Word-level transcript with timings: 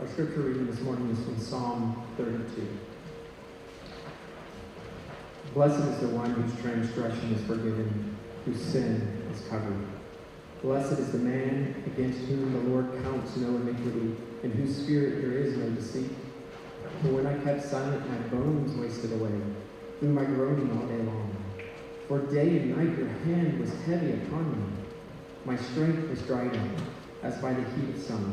Our 0.00 0.06
scripture 0.06 0.42
reading 0.42 0.68
this 0.68 0.80
morning 0.82 1.10
is 1.10 1.18
from 1.24 1.40
Psalm 1.40 2.06
32. 2.16 2.68
Blessed 5.54 5.88
is 5.88 5.98
the 5.98 6.08
one 6.14 6.30
whose 6.30 6.54
transgression 6.62 7.34
is 7.34 7.44
forgiven, 7.48 8.16
whose 8.44 8.60
sin 8.60 9.28
is 9.32 9.40
covered. 9.48 9.84
Blessed 10.62 11.00
is 11.00 11.10
the 11.10 11.18
man 11.18 11.82
against 11.84 12.20
whom 12.28 12.52
the 12.52 12.70
Lord 12.70 12.92
counts 13.02 13.36
no 13.38 13.56
iniquity, 13.56 14.14
in 14.44 14.52
whose 14.52 14.76
spirit 14.76 15.20
there 15.20 15.32
is 15.32 15.56
no 15.56 15.68
deceit. 15.70 16.12
For 17.02 17.08
when 17.08 17.26
I 17.26 17.36
kept 17.42 17.64
silent, 17.64 18.08
my 18.08 18.18
bones 18.28 18.76
wasted 18.76 19.12
away, 19.14 19.36
through 19.98 20.10
my 20.10 20.24
groaning 20.26 20.78
all 20.78 20.86
day 20.86 21.02
long. 21.02 21.36
For 22.06 22.20
day 22.20 22.58
and 22.58 22.76
night 22.76 22.96
your 22.96 23.08
hand 23.08 23.58
was 23.58 23.74
heavy 23.82 24.12
upon 24.12 24.52
me. 24.52 24.64
My 25.44 25.56
strength 25.56 26.08
was 26.08 26.22
dried 26.22 26.56
up, 26.56 26.82
as 27.24 27.36
by 27.38 27.52
the 27.52 27.68
heat 27.70 27.96
of 27.96 28.00
summer. 28.00 28.32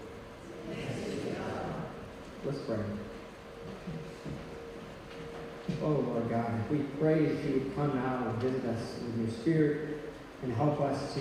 Let's 2.43 2.59
pray. 2.59 2.79
Oh, 5.83 5.87
Lord 5.87 6.29
God, 6.29 6.69
we 6.69 6.79
pray 6.99 7.25
that 7.25 7.43
you 7.45 7.53
would 7.53 7.75
come 7.75 7.95
now 7.95 8.29
and 8.29 8.41
visit 8.41 8.65
us 8.65 8.99
with 9.03 9.19
your 9.19 9.29
Spirit 9.29 9.99
and 10.43 10.53
help 10.53 10.79
us 10.81 11.13
to 11.13 11.19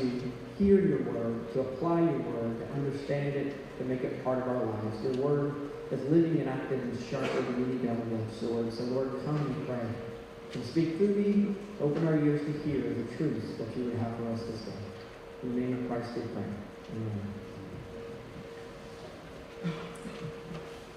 hear 0.58 0.80
your 0.80 1.02
word, 1.02 1.52
to 1.52 1.60
apply 1.60 2.00
your 2.00 2.18
word, 2.20 2.58
to 2.58 2.72
understand 2.74 3.34
it, 3.34 3.78
to 3.78 3.84
make 3.84 4.02
it 4.02 4.24
part 4.24 4.38
of 4.38 4.48
our 4.48 4.64
lives. 4.64 5.02
Your 5.02 5.24
word 5.24 5.70
is 5.90 6.02
living 6.10 6.40
and 6.40 6.48
active 6.48 6.80
and 6.80 6.98
sharper 7.10 7.42
than 7.42 7.64
any 7.64 7.86
double-edged 7.86 8.40
sword. 8.40 8.72
So, 8.72 8.84
Lord, 8.84 9.10
come 9.24 9.36
and 9.36 9.66
pray 9.66 9.86
and 10.54 10.64
speak 10.64 10.96
through 10.96 11.14
me. 11.14 11.54
Open 11.80 12.06
our 12.06 12.18
ears 12.18 12.40
to 12.46 12.52
hear 12.60 12.80
the 12.80 13.16
truths 13.16 13.58
that 13.58 13.76
you 13.76 13.84
would 13.84 13.98
have 13.98 14.16
for 14.16 14.32
us 14.32 14.40
this 14.42 14.60
day. 14.62 14.72
In 15.42 15.54
the 15.54 15.60
name 15.60 15.82
of 15.84 15.88
Christ 15.88 16.16
we 16.16 16.22
pray. 16.22 16.44
Amen. 16.92 17.39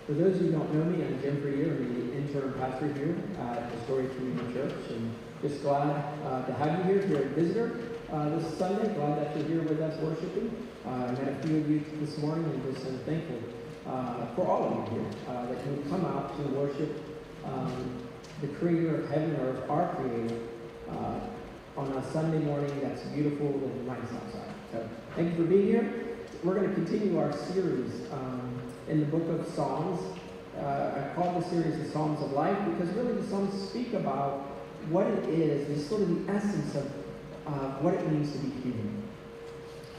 For 0.06 0.14
those 0.14 0.38
who 0.38 0.52
don't 0.52 0.74
know 0.74 0.84
me, 0.84 1.04
I'm 1.06 1.22
Jim 1.22 1.42
Freer. 1.42 1.72
I'm 1.72 2.10
the 2.10 2.18
interim 2.18 2.54
pastor 2.60 2.92
here 2.94 3.16
at 3.40 3.72
the 3.72 3.84
Story 3.86 4.08
Community 4.16 4.54
Church. 4.54 4.90
And 4.90 5.14
just 5.42 5.62
glad 5.62 5.90
uh, 6.26 6.46
to 6.46 6.54
have 6.54 6.80
you 6.80 6.84
here. 6.86 7.02
If 7.02 7.10
you're 7.10 7.24
a 7.24 7.30
visitor 7.30 7.80
uh, 8.12 8.30
this 8.30 8.58
Sunday, 8.58 8.94
glad 8.96 9.20
that 9.20 9.38
you're 9.38 9.48
here 9.48 9.62
with 9.62 9.80
us 9.80 9.98
worshiping. 10.02 10.68
Uh, 10.86 10.90
I 10.90 11.12
met 11.12 11.28
a 11.30 11.48
few 11.48 11.58
of 11.58 11.70
you 11.70 11.86
this 12.02 12.18
morning 12.18 12.44
and 12.46 12.76
just 12.76 12.86
am 12.86 13.00
thankful 13.00 13.40
uh, 13.88 14.26
for 14.36 14.46
all 14.46 14.68
of 14.68 14.92
you 14.92 15.00
here 15.00 15.10
uh, 15.30 15.46
that 15.46 15.64
can 15.64 15.90
come 15.90 16.06
out 16.06 16.36
to 16.38 16.44
worship 16.50 17.02
um, 17.46 18.04
the 18.42 18.48
Creator 18.48 19.04
of 19.04 19.10
heaven 19.10 19.32
and 19.32 19.40
earth, 19.40 19.70
our 19.70 19.96
Creator, 19.96 20.38
uh, 20.90 21.20
on 21.78 21.92
a 21.94 22.12
Sunday 22.12 22.40
morning 22.40 22.78
that's 22.82 23.04
beautiful 23.04 23.48
and 23.48 23.88
nice 23.88 24.00
outside. 24.00 24.54
So 24.72 24.90
thank 25.16 25.32
you 25.32 25.44
for 25.44 25.50
being 25.50 25.68
here. 25.68 25.94
We're 26.44 26.56
going 26.56 26.68
to 26.68 26.76
continue 26.76 27.18
our 27.20 27.32
series. 27.32 28.12
Um, 28.12 28.53
in 28.88 29.00
the 29.00 29.06
book 29.06 29.28
of 29.30 29.48
Psalms. 29.54 30.00
Uh, 30.58 31.12
I 31.12 31.16
call 31.16 31.40
the 31.40 31.46
series 31.50 31.78
the 31.80 31.90
Psalms 31.90 32.22
of 32.22 32.32
Life 32.34 32.58
because 32.72 32.94
really 32.96 33.14
the 33.14 33.28
Psalms 33.28 33.70
speak 33.70 33.94
about 33.94 34.42
what 34.90 35.08
it 35.08 35.26
is, 35.30 35.68
the 35.68 35.84
sort 35.90 36.02
of 36.02 36.10
the 36.10 36.34
essence 36.34 36.76
of 36.76 36.92
uh, 37.48 37.78
what 37.80 37.94
it 37.94 38.12
means 38.12 38.32
to 38.34 38.38
be 38.40 38.50
human. 38.62 39.04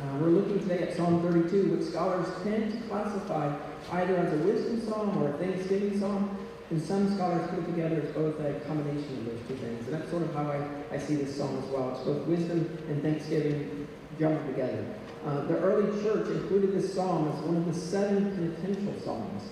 Uh, 0.01 0.19
we're 0.19 0.29
looking 0.29 0.59
today 0.61 0.81
at 0.81 0.97
Psalm 0.97 1.23
32, 1.23 1.77
which 1.77 1.89
scholars 1.89 2.27
tend 2.43 2.73
to 2.73 2.89
classify 2.89 3.55
either 3.93 4.17
as 4.17 4.33
a 4.33 4.37
wisdom 4.45 4.81
psalm 4.81 5.23
or 5.23 5.31
a 5.31 5.33
thanksgiving 5.39 5.99
psalm, 5.99 6.37
and 6.71 6.83
some 6.83 7.15
scholars 7.15 7.49
put 7.51 7.61
it 7.61 7.67
together 7.67 8.03
as 8.03 8.11
both 8.13 8.39
a 8.41 8.61
combination 8.67 9.19
of 9.19 9.27
those 9.27 9.41
two 9.49 9.57
things. 9.57 9.87
And 9.87 9.95
that's 9.95 10.11
sort 10.11 10.23
of 10.23 10.35
how 10.35 10.51
I, 10.51 10.67
I 10.95 10.99
see 10.99 11.15
this 11.15 11.37
psalm 11.37 11.63
as 11.63 11.71
well. 11.71 11.91
It's 11.91 12.01
both 12.01 12.27
wisdom 12.27 12.79
and 12.89 13.03
thanksgiving 13.03 13.87
jumbled 14.19 14.47
together. 14.47 14.85
Uh, 15.25 15.41
the 15.47 15.57
early 15.59 16.03
church 16.03 16.29
included 16.29 16.75
this 16.75 16.93
psalm 16.93 17.29
as 17.29 17.41
one 17.45 17.57
of 17.57 17.67
the 17.67 17.73
seven 17.73 18.31
penitential 18.35 18.93
psalms. 19.03 19.43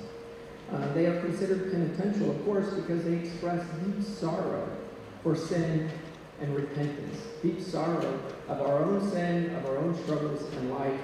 Uh, 0.71 0.93
they 0.93 1.07
are 1.07 1.19
considered 1.21 1.73
penitential, 1.73 2.31
of 2.31 2.45
course, 2.45 2.71
because 2.75 3.05
they 3.05 3.15
express 3.15 3.65
deep 3.85 4.03
sorrow 4.03 4.69
for 5.23 5.35
sin 5.35 5.91
and 6.41 6.55
repentance, 6.55 7.21
deep 7.43 7.61
sorrow 7.61 8.21
of 8.49 8.61
our 8.61 8.83
own 8.83 9.11
sin, 9.11 9.55
of 9.57 9.67
our 9.67 9.79
own 9.79 9.95
struggles 10.03 10.53
in 10.55 10.71
life, 10.71 11.01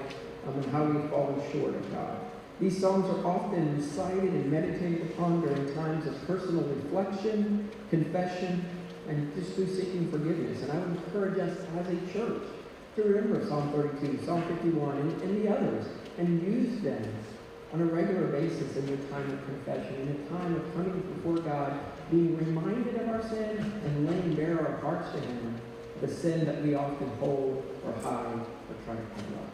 um, 0.47 0.53
and 0.55 0.65
how 0.71 0.83
we've 0.83 1.09
fallen 1.09 1.41
short 1.51 1.73
of 1.73 1.91
God. 1.91 2.19
These 2.59 2.79
psalms 2.79 3.05
are 3.09 3.25
often 3.25 3.77
recited 3.77 4.23
and 4.23 4.51
meditated 4.51 5.11
upon 5.11 5.41
during 5.41 5.73
times 5.73 6.05
of 6.05 6.27
personal 6.27 6.63
reflection, 6.63 7.69
confession, 7.89 8.65
and 9.07 9.33
just 9.33 9.53
through 9.53 9.73
seeking 9.73 10.11
forgiveness. 10.11 10.61
And 10.61 10.71
I 10.73 10.77
would 10.77 10.97
encourage 10.97 11.39
us 11.39 11.57
as 11.77 11.87
a 11.87 12.13
church 12.13 12.43
to 13.03 13.09
remember 13.09 13.45
Psalm 13.47 13.71
32, 13.71 14.25
Psalm 14.25 14.43
51, 14.43 14.97
and, 14.97 15.21
and 15.21 15.41
the 15.41 15.55
others, 15.55 15.85
and 16.17 16.41
use 16.41 16.81
them 16.81 17.03
on 17.73 17.81
a 17.81 17.85
regular 17.85 18.27
basis 18.27 18.75
in 18.75 18.87
your 18.87 18.97
time 19.09 19.29
of 19.31 19.45
confession, 19.45 19.95
in 19.95 20.07
the 20.07 20.29
time 20.29 20.55
of 20.55 20.73
coming 20.73 20.99
before 21.15 21.37
God, 21.37 21.79
being 22.11 22.37
reminded 22.37 22.95
of 22.95 23.09
our 23.09 23.21
sin 23.29 23.57
and 23.85 24.09
laying 24.09 24.35
bare 24.35 24.59
our 24.67 24.77
hearts 24.77 25.11
to 25.11 25.19
Him, 25.19 25.55
the 26.01 26.07
sin 26.07 26.45
that 26.45 26.61
we 26.63 26.75
often 26.75 27.09
hold 27.19 27.63
or 27.85 27.93
hide 28.01 28.39
or 28.39 28.75
try 28.85 28.95
to 28.95 29.01
cover 29.01 29.35
up. 29.37 29.53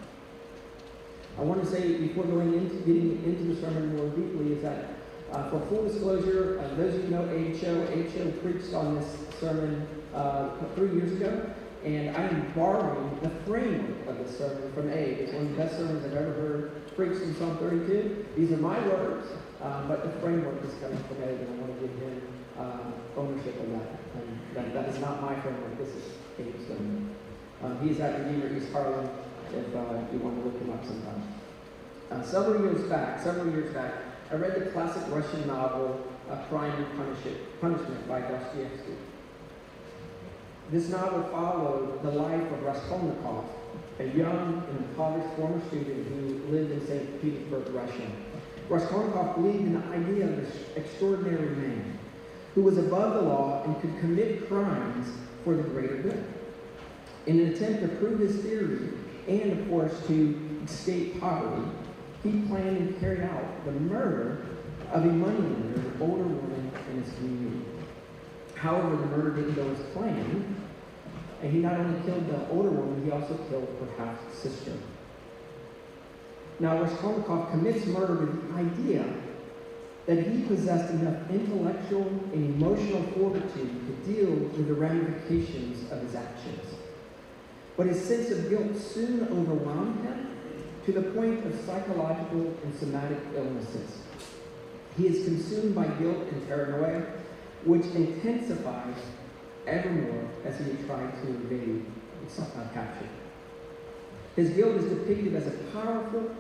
I 1.38 1.42
want 1.42 1.64
to 1.64 1.70
say 1.70 1.98
before 1.98 2.24
going 2.24 2.54
into 2.54 2.76
getting 2.78 3.22
into 3.26 3.54
the 3.54 3.62
sermon 3.62 3.98
more 3.98 4.08
deeply 4.10 4.54
is 4.54 4.62
that 4.62 4.88
uh, 5.32 5.50
for 5.50 5.60
full 5.68 5.88
disclosure, 5.88 6.62
uh, 6.64 6.76
those 6.76 7.04
you 7.04 7.10
know 7.10 7.30
H.O., 7.30 7.88
H.O. 7.92 8.32
preached 8.42 8.74
on 8.74 8.96
this 8.96 9.18
sermon 9.40 9.86
uh, 10.14 10.52
three 10.76 10.94
years 10.94 11.12
ago. 11.12 11.52
And 11.85 12.18
I 12.18 12.23
am 12.23 12.51
borrowing 12.56 13.19
the 13.22 13.29
framework 13.46 14.07
of 14.07 14.18
the 14.18 14.31
sermon 14.31 14.73
from 14.73 14.90
Abe. 14.90 15.19
It's 15.19 15.34
one 15.34 15.46
of 15.46 15.51
the 15.51 15.57
best 15.57 15.78
sermons 15.78 16.03
I've 16.03 16.13
ever 16.13 16.34
heard 16.34 16.96
preached 16.96 17.22
in 17.22 17.35
Psalm 17.35 17.57
32. 17.59 18.25
These 18.35 18.51
are 18.53 18.57
my 18.57 18.79
words, 18.88 19.28
um, 19.62 19.88
but 19.88 20.03
the 20.03 20.19
framework 20.19 20.63
is 20.66 20.73
coming 20.81 20.97
from 21.03 21.22
Abe, 21.22 21.41
and 21.41 21.47
I 21.47 21.62
want 21.62 21.79
to 21.79 21.88
give 21.88 21.96
him 22.00 22.22
uh, 22.57 23.19
ownership 23.22 23.59
of 23.62 23.69
that. 23.69 23.90
And 24.16 24.40
that. 24.56 24.73
That 24.73 24.90
is 24.90 25.00
not 25.00 25.22
my 25.22 25.40
framework. 25.41 25.78
This 25.78 25.90
is 25.90 26.03
Abe's 26.40 26.68
sermon. 26.68 27.16
Um, 27.63 27.88
he's 27.88 28.00
at 28.00 28.25
Redeemer 28.25 28.57
East 28.57 28.72
Harlem 28.72 29.07
if 29.53 29.75
uh, 29.75 30.02
you 30.12 30.19
want 30.19 30.41
to 30.41 30.50
look 30.50 30.59
him 30.59 30.72
up 30.72 30.84
sometime. 30.85 31.22
Uh, 32.09 32.23
several 32.23 32.62
years 32.62 32.90
back, 32.90 33.22
several 33.22 33.52
years 33.52 33.72
back, 33.75 33.94
I 34.31 34.35
read 34.35 34.56
the 34.56 34.72
classic 34.72 35.03
Russian 35.09 35.46
novel, 35.46 36.03
A 36.31 36.38
Crime 36.49 36.72
and 36.72 37.29
Punishment 37.61 38.08
by 38.08 38.22
Dostoevsky. 38.22 38.97
This 40.72 40.90
novel 40.90 41.23
followed 41.32 42.02
the 42.02 42.12
life 42.12 42.52
of 42.52 42.64
Raskolnikov, 42.64 43.46
a 44.00 44.06
young 44.06 44.64
and 44.67 44.79
impoverished 44.79 45.35
former 45.35 45.62
student 45.67 46.08
who 46.08 46.52
lived 46.52 46.72
in 46.72 46.88
St. 46.88 47.22
Petersburg, 47.22 47.70
Russia. 47.70 48.08
Raskolnikov 48.67 49.35
believed 49.35 49.62
in 49.62 49.73
the 49.73 49.85
idea 49.88 50.28
of 50.28 50.38
this 50.38 50.56
extraordinary 50.76 51.56
man 51.56 52.00
who 52.56 52.64
was 52.64 52.79
above 52.79 53.14
the 53.14 53.22
law 53.22 53.64
and 53.64 53.79
could 53.79 54.00
commit 54.00 54.47
crimes 54.47 55.08
for 55.44 55.56
the 55.56 55.62
greater 55.62 55.97
good. 55.97 56.26
In 57.28 57.40
an 57.40 57.53
attempt 57.53 57.82
to 57.82 57.88
prove 58.00 58.20
his 58.20 58.38
theory, 58.38 58.90
and 59.28 59.59
of 59.59 59.70
course 59.70 60.08
to 60.08 60.59
escape 60.64 61.20
poverty, 61.20 61.70
he 62.23 62.41
planned 62.47 62.78
and 62.78 63.00
carried 63.00 63.22
out 63.22 63.66
the 63.66 63.72
murder 63.72 64.46
of 64.91 65.03
a 65.03 65.08
moneylender, 65.08 65.79
an 65.79 65.97
older 66.02 66.23
woman 66.23 66.72
in 66.90 67.03
his 67.03 67.14
community. 67.16 67.75
However, 68.55 68.96
the 68.96 69.05
murder 69.07 69.35
didn't 69.35 69.55
go 69.55 69.69
as 69.69 69.79
planned, 69.93 70.55
and 71.41 71.52
he 71.52 71.59
not 71.59 71.79
only 71.79 72.02
killed 72.05 72.28
the 72.28 72.49
older 72.49 72.69
woman, 72.69 73.03
he 73.03 73.11
also 73.11 73.37
killed 73.49 73.67
her 73.79 74.03
half 74.03 74.17
sister. 74.34 74.73
Now, 76.59 76.81
Raskolnikov 76.81 77.52
commits 77.52 77.85
murder 77.85 78.16
with 78.16 78.49
the 78.49 78.55
idea 78.57 79.05
that 80.05 80.25
he 80.25 80.43
possessed 80.43 80.93
enough 80.93 81.29
intellectual 81.29 82.07
and 82.34 82.55
emotional 82.55 83.03
fortitude 83.13 83.87
to 83.87 84.13
deal 84.13 84.31
with 84.31 84.67
the 84.67 84.73
ramifications 84.73 85.91
of 85.91 86.02
his 86.02 86.16
actions. 86.16 86.75
But 87.75 87.87
his 87.87 88.02
sense 88.02 88.31
of 88.31 88.49
guilt 88.49 88.78
soon 88.78 89.28
overwhelmed 89.28 90.05
him 90.05 90.29
to 90.85 90.91
the 90.93 91.02
point 91.11 91.46
of 91.46 91.59
psychological 91.66 92.55
and 92.63 92.73
somatic 92.79 93.17
illnesses. 93.35 93.97
He 94.96 95.07
is 95.07 95.25
consumed 95.25 95.75
by 95.75 95.87
guilt 95.87 96.28
and 96.31 96.47
paranoia, 96.47 97.03
which 97.66 97.85
intensifies 97.88 98.96
evermore 99.67 100.29
as 100.46 100.58
he 100.59 100.72
tries 100.85 101.12
to 101.22 101.29
evade 101.29 101.85
capture. 102.73 103.08
His 104.35 104.50
guilt 104.52 104.76
is 104.76 104.85
depicted 104.85 105.35
as 105.35 105.47
a 105.47 105.52
powerful 105.72 106.35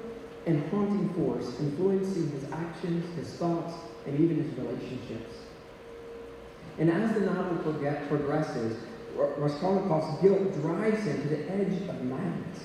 and 0.45 0.61
haunting 0.69 1.09
force, 1.13 1.59
influencing 1.59 2.29
his 2.31 2.51
actions, 2.51 3.15
his 3.15 3.33
thoughts, 3.33 3.73
and 4.05 4.19
even 4.19 4.43
his 4.43 4.57
relationships. 4.57 5.33
And 6.77 6.89
as 6.89 7.13
the 7.13 7.21
novel 7.21 7.73
progresses, 8.09 8.77
Raskolnikov's 9.15 10.21
guilt 10.21 10.53
drives 10.61 11.05
him 11.05 11.21
to 11.21 11.27
the 11.29 11.51
edge 11.51 11.89
of 11.89 12.01
madness 12.03 12.59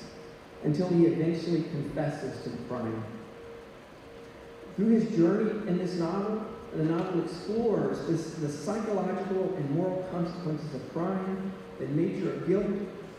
until 0.64 0.88
he 0.88 1.06
eventually 1.06 1.62
confesses 1.62 2.42
to 2.42 2.50
the 2.50 2.58
crime. 2.64 3.04
Through 4.76 4.88
his 4.88 5.16
journey 5.16 5.68
in 5.68 5.78
this 5.78 5.94
novel, 5.94 6.44
the 6.76 6.84
novel 6.84 7.24
explores 7.24 8.06
this, 8.06 8.34
the 8.34 8.48
psychological 8.48 9.54
and 9.56 9.70
moral 9.70 10.06
consequences 10.12 10.72
of 10.74 10.92
crime, 10.92 11.52
the 11.78 11.88
nature 11.88 12.32
of 12.32 12.46
guilt, 12.46 12.66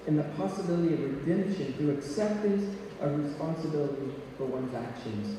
and 0.08 0.18
the 0.18 0.24
possibility 0.36 0.94
of 0.94 1.28
redemption 1.28 1.74
through 1.74 1.92
acceptance 1.92 2.76
of 3.02 3.24
responsibility 3.24 4.14
for 4.38 4.46
one's 4.46 4.74
actions. 4.74 5.38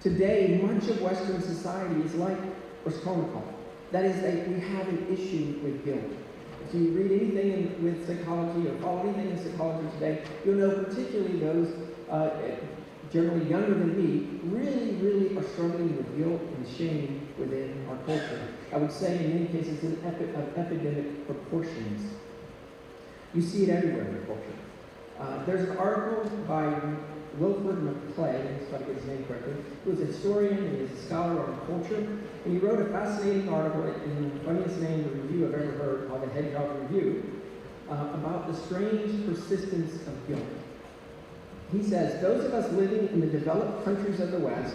Today, 0.00 0.60
much 0.62 0.88
of 0.88 1.00
Western 1.02 1.42
society 1.42 2.00
is 2.02 2.14
like 2.14 2.38
Raskolnikov. 2.84 3.44
That 3.92 4.04
is, 4.04 4.20
that 4.22 4.48
we 4.48 4.60
have 4.60 4.88
an 4.88 5.06
issue 5.10 5.60
with 5.62 5.84
guilt. 5.84 6.12
If 6.68 6.74
you 6.74 6.90
read 6.90 7.12
anything 7.12 7.52
in, 7.52 7.84
with 7.84 8.06
psychology 8.06 8.68
or 8.68 8.76
follow 8.78 9.02
anything 9.02 9.30
in 9.30 9.38
psychology 9.38 9.88
today, 9.94 10.24
you'll 10.44 10.56
know 10.56 10.84
particularly 10.84 11.38
those 11.38 11.72
uh, 12.10 12.30
generally 13.12 13.48
younger 13.48 13.74
than 13.74 13.96
me 13.96 14.40
really, 14.44 14.92
really 14.96 15.36
are 15.36 15.42
struggling 15.50 15.96
with 15.96 16.16
guilt 16.18 16.40
and 16.56 16.68
shame 16.68 17.25
within 17.38 17.86
our 17.88 17.96
culture. 18.06 18.40
I 18.72 18.76
would 18.78 18.92
say 18.92 19.24
in 19.24 19.34
many 19.34 19.46
cases 19.46 19.82
an 19.82 20.02
epi- 20.04 20.34
of 20.34 20.56
epidemic 20.56 21.26
proportions. 21.26 22.12
You 23.34 23.42
see 23.42 23.64
it 23.64 23.70
everywhere 23.70 24.08
in 24.08 24.14
our 24.16 24.22
culture. 24.22 24.42
Uh, 25.18 25.44
there's 25.44 25.68
an 25.68 25.76
article 25.76 26.30
by 26.46 26.72
Wilfred 27.38 27.76
McClay, 27.76 28.62
if 28.62 28.74
I 28.74 28.78
get 28.78 28.96
his 28.96 29.04
name 29.06 29.24
correctly, 29.26 29.54
who 29.84 29.92
is 29.92 30.00
a 30.00 30.06
historian 30.06 30.56
and 30.56 30.80
is 30.80 30.90
a 30.90 31.06
scholar 31.06 31.44
on 31.44 31.58
culture, 31.66 32.06
and 32.44 32.52
he 32.52 32.58
wrote 32.58 32.80
a 32.80 32.86
fascinating 32.86 33.48
article 33.48 33.84
in 33.84 34.38
the 34.38 34.44
funniest 34.44 34.80
name 34.80 35.02
the 35.02 35.10
review 35.10 35.46
I've 35.46 35.54
ever 35.54 35.72
heard 35.72 36.08
called 36.08 36.22
the 36.22 36.32
Hedgehog 36.32 36.80
Review 36.82 37.40
uh, 37.90 38.10
about 38.14 38.46
the 38.48 38.54
strange 38.54 39.26
persistence 39.26 39.94
of 40.06 40.28
guilt. 40.28 40.42
He 41.72 41.82
says, 41.82 42.22
those 42.22 42.44
of 42.44 42.54
us 42.54 42.70
living 42.72 43.08
in 43.08 43.20
the 43.20 43.26
developed 43.26 43.84
countries 43.84 44.20
of 44.20 44.30
the 44.30 44.38
West 44.38 44.74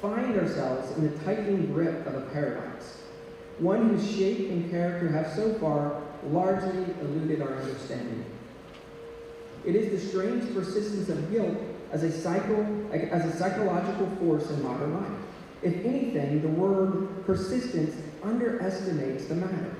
find 0.00 0.38
ourselves 0.38 0.96
in 0.96 1.10
the 1.10 1.24
tightening 1.24 1.72
grip 1.72 2.06
of 2.06 2.14
a 2.14 2.20
paradox, 2.32 2.98
one 3.58 3.90
whose 3.90 4.16
shape 4.16 4.50
and 4.50 4.70
character 4.70 5.08
have 5.08 5.32
so 5.34 5.54
far 5.54 6.00
largely 6.26 6.94
eluded 7.00 7.42
our 7.42 7.54
understanding. 7.56 8.24
It 9.64 9.76
is 9.76 9.90
the 9.90 10.08
strange 10.08 10.54
persistence 10.54 11.08
of 11.10 11.30
guilt 11.30 11.58
as 11.92 12.02
a, 12.02 12.10
psycho, 12.10 12.88
as 12.92 13.26
a 13.26 13.36
psychological 13.36 14.06
force 14.16 14.48
in 14.50 14.62
modern 14.62 14.94
life. 14.94 15.20
If 15.62 15.84
anything, 15.84 16.40
the 16.40 16.48
word 16.48 17.26
persistence 17.26 17.94
underestimates 18.22 19.26
the 19.26 19.34
matter. 19.34 19.74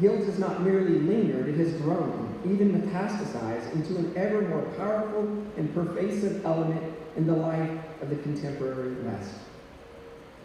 Guilt 0.00 0.24
has 0.24 0.38
not 0.38 0.62
merely 0.62 1.00
lingered, 1.00 1.48
it 1.48 1.56
has 1.56 1.72
grown, 1.80 2.40
even 2.44 2.80
metastasized, 2.80 3.72
into 3.72 3.96
an 3.96 4.12
ever 4.16 4.42
more 4.42 4.62
powerful 4.76 5.22
and 5.56 5.72
pervasive 5.74 6.44
element 6.44 6.93
in 7.16 7.26
the 7.26 7.34
life 7.34 7.70
of 8.02 8.10
the 8.10 8.16
contemporary 8.16 8.94
West. 9.02 9.34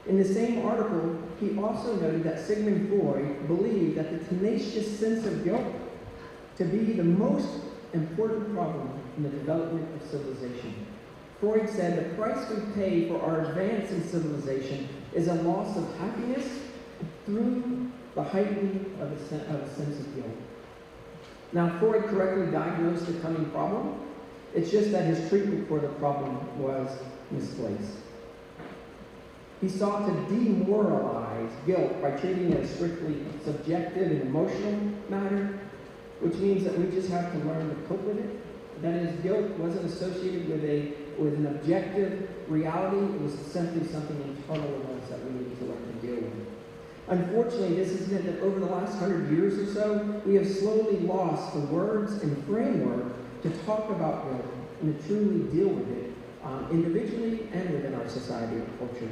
In 0.08 0.18
the 0.18 0.26
same 0.26 0.66
article, 0.66 1.18
he 1.40 1.58
also 1.58 1.96
noted 1.96 2.24
that 2.24 2.40
Sigmund 2.40 2.90
Freud 2.90 3.48
believed 3.48 3.98
that 3.98 4.12
the 4.12 4.26
tenacious 4.26 5.00
sense 5.00 5.26
of 5.26 5.44
guilt 5.44 5.66
to 6.58 6.66
be 6.66 6.94
the 6.94 7.04
most 7.04 7.48
important 7.94 8.54
problem 8.54 8.92
in 9.18 9.24
the 9.24 9.30
development 9.30 9.88
of 9.96 10.10
civilization. 10.10 10.86
Freud 11.40 11.70
said 11.70 12.12
the 12.12 12.16
price 12.16 12.50
we 12.50 12.74
pay 12.74 13.08
for 13.08 13.22
our 13.22 13.42
advance 13.46 13.92
in 13.92 14.04
civilization 14.08 14.90
is 15.14 15.28
a 15.28 15.36
loss 15.36 15.78
of 15.78 15.98
happiness 15.98 16.48
through 17.26 17.90
the 18.16 18.24
heightening 18.24 18.94
of 19.00 19.12
a, 19.12 19.28
sen- 19.28 19.46
of 19.48 19.62
a 19.62 19.76
sense 19.76 20.00
of 20.00 20.16
guilt. 20.16 20.36
Now, 21.54 21.80
Freud 21.80 22.06
correctly 22.06 22.52
diagnosed 22.52 23.08
the 23.08 23.14
coming 23.22 23.50
problem. 23.52 24.00
It's 24.56 24.72
just 24.72 24.92
that 24.92 25.06
his 25.06 25.30
treatment 25.30 25.68
for 25.68 25.80
the 25.80 25.90
problem 25.90 26.38
was 26.60 26.90
misplaced. 27.32 27.98
He 29.62 29.70
sought 29.70 30.08
to 30.08 30.36
demoralize 30.36 31.52
guilt 31.66 32.02
by 32.02 32.12
treating 32.12 32.54
it 32.54 32.62
as 32.62 32.70
strictly 32.74 33.18
subjective 33.44 34.12
and 34.12 34.22
emotional 34.22 34.80
matter 35.10 35.60
which 36.20 36.36
means 36.36 36.64
that 36.66 36.78
we 36.78 36.90
just 36.92 37.10
have 37.10 37.32
to 37.32 37.38
learn 37.40 37.70
to 37.70 37.76
cope 37.88 38.02
with 38.02 38.18
it. 38.18 38.82
That 38.82 38.96
is, 38.96 39.20
guilt 39.22 39.50
wasn't 39.58 39.86
associated 39.86 40.50
with 40.50 40.64
a 40.64 40.94
with 41.18 41.34
an 41.34 41.48
objective 41.48 42.30
reality. 42.48 42.98
It 42.98 43.22
was 43.22 43.34
simply 43.34 43.86
something 43.88 44.22
internal 44.22 44.74
in 44.74 45.00
us 45.00 45.10
that 45.10 45.24
we 45.26 45.32
needed 45.32 45.60
to 45.60 45.66
learn 45.66 46.00
to 46.00 46.08
deal 46.08 46.16
with. 46.16 46.48
Unfortunately, 47.08 47.76
this 47.76 47.98
has 47.98 48.08
meant 48.08 48.26
that 48.26 48.40
over 48.42 48.60
the 48.60 48.68
last 48.68 48.98
hundred 49.00 49.32
years 49.32 49.58
or 49.58 49.74
so, 49.74 50.22
we 50.26 50.36
have 50.36 50.48
slowly 50.48 51.00
lost 51.00 51.54
the 51.54 51.60
words 51.62 52.22
and 52.22 52.46
framework 52.46 53.14
to 53.42 53.50
talk 53.66 53.90
about 53.90 54.26
guilt 54.26 54.46
and 54.82 55.02
to 55.02 55.08
truly 55.08 55.52
deal 55.52 55.70
with 55.70 55.90
it 55.98 56.14
um, 56.44 56.68
individually 56.72 57.48
and 57.54 57.70
within 57.72 57.94
our 57.96 58.08
society 58.08 58.56
and 58.56 58.80
culture. 58.80 59.10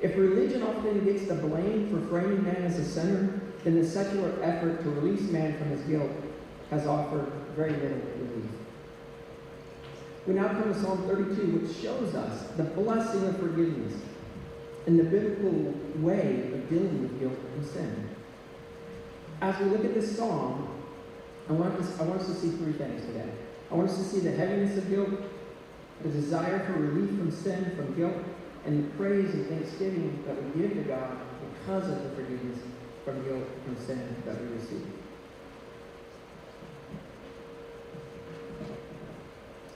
If 0.00 0.16
religion 0.16 0.62
often 0.62 1.04
gets 1.04 1.26
the 1.26 1.34
blame 1.34 1.90
for 1.90 2.06
framing 2.08 2.42
man 2.42 2.62
as 2.64 2.78
a 2.78 2.84
sinner, 2.84 3.40
then 3.64 3.80
the 3.80 3.86
secular 3.86 4.32
effort 4.42 4.82
to 4.82 4.90
release 4.90 5.30
man 5.30 5.58
from 5.58 5.68
his 5.68 5.82
guilt 5.82 6.10
has 6.70 6.86
offered 6.86 7.30
very 7.54 7.72
little 7.72 7.98
relief. 7.98 8.50
We 10.26 10.34
now 10.34 10.48
come 10.48 10.72
to 10.72 10.80
Psalm 10.80 11.06
32, 11.06 11.58
which 11.58 11.76
shows 11.76 12.14
us 12.14 12.42
the 12.56 12.64
blessing 12.64 13.26
of 13.26 13.38
forgiveness 13.38 13.94
and 14.86 14.98
the 14.98 15.04
biblical 15.04 15.74
way 15.96 16.50
of 16.54 16.68
dealing 16.70 17.02
with 17.02 17.20
guilt 17.20 17.38
and 17.56 17.66
sin. 17.66 18.08
As 19.42 19.58
we 19.58 19.66
look 19.66 19.84
at 19.84 19.94
this 19.94 20.16
psalm, 20.16 20.68
I 21.48 21.52
want, 21.52 21.74
I 21.98 22.02
want 22.04 22.20
us 22.20 22.26
to 22.28 22.34
see 22.34 22.50
three 22.50 22.72
things 22.72 23.04
today. 23.06 23.28
I 23.70 23.74
want 23.74 23.88
us 23.88 23.98
to 23.98 24.04
see 24.04 24.20
the 24.20 24.32
heaviness 24.32 24.76
of 24.76 24.90
guilt, 24.90 25.10
the 26.02 26.08
desire 26.08 26.60
for 26.66 26.72
relief 26.72 27.10
from 27.10 27.30
sin, 27.30 27.72
from 27.76 27.94
guilt, 27.94 28.16
and 28.66 28.84
the 28.84 28.96
praise 28.96 29.32
and 29.32 29.46
thanksgiving 29.46 30.22
that 30.26 30.42
we 30.42 30.60
give 30.60 30.74
to 30.74 30.82
God 30.82 31.18
because 31.54 31.88
of 31.88 32.02
the 32.02 32.10
forgiveness 32.10 32.58
from 33.04 33.22
guilt 33.24 33.44
and 33.66 33.78
sin 33.78 34.16
that 34.26 34.40
we 34.40 34.48
receive. 34.48 34.86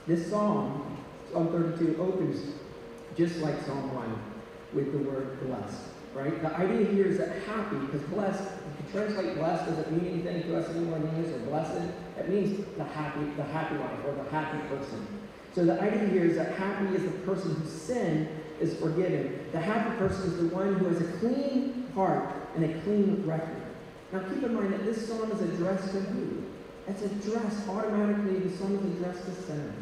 This 0.07 0.29
psalm, 0.29 0.99
Psalm 1.33 1.49
32, 1.49 2.01
opens 2.01 2.55
just 3.17 3.39
like 3.39 3.65
Psalm 3.65 3.95
1 3.95 4.23
with 4.75 4.93
the 4.93 4.99
word 4.99 5.41
blessed, 5.47 5.81
right? 6.15 6.43
The 6.43 6.55
idea 6.57 6.87
here 6.87 7.07
is 7.07 7.19
that 7.19 7.43
happy, 7.45 7.77
because 7.77 8.03
blessed, 8.09 8.43
if 8.43 8.87
you 8.87 9.01
translate 9.01 9.37
blessed, 9.37 9.71
doesn't 9.71 9.93
mean 9.93 10.13
anything 10.13 10.43
to 10.43 10.59
us 10.59 10.69
anymore 10.69 10.99
in 10.99 11.09
English, 11.09 11.33
or 11.35 11.39
blessed, 11.47 11.89
it 12.19 12.29
means 12.29 12.65
the 12.77 12.85
happy, 12.85 13.25
the 13.37 13.45
happy 13.45 13.77
life, 13.77 14.05
or 14.07 14.15
the 14.15 14.31
happy 14.31 14.59
person. 14.69 15.07
So 15.55 15.65
the 15.65 15.81
idea 15.81 16.09
here 16.09 16.25
is 16.25 16.37
that 16.37 16.53
happy 16.53 16.95
is 16.95 17.03
the 17.03 17.11
person 17.21 17.55
whose 17.55 17.71
sin 17.71 18.29
is 18.61 18.77
forgiven. 18.77 19.47
The 19.53 19.61
happy 19.61 19.97
person 19.99 20.33
is 20.33 20.37
the 20.39 20.55
one 20.55 20.75
who 20.75 20.87
has 20.87 21.01
a 21.01 21.13
clean 21.19 21.87
heart 21.95 22.35
and 22.57 22.65
a 22.65 22.81
clean 22.83 23.25
record. 23.27 23.63
Now 24.13 24.21
keep 24.21 24.43
in 24.43 24.55
mind 24.55 24.73
that 24.73 24.85
this 24.85 25.09
psalm 25.09 25.31
is 25.33 25.41
addressed 25.41 25.93
to 25.93 26.01
who? 26.01 26.45
It's 26.87 27.03
addressed 27.03 27.69
automatically, 27.69 28.41
the 28.41 28.57
psalm 28.57 28.77
is 28.77 28.97
addressed 28.97 29.25
to 29.27 29.43
sinners. 29.43 29.75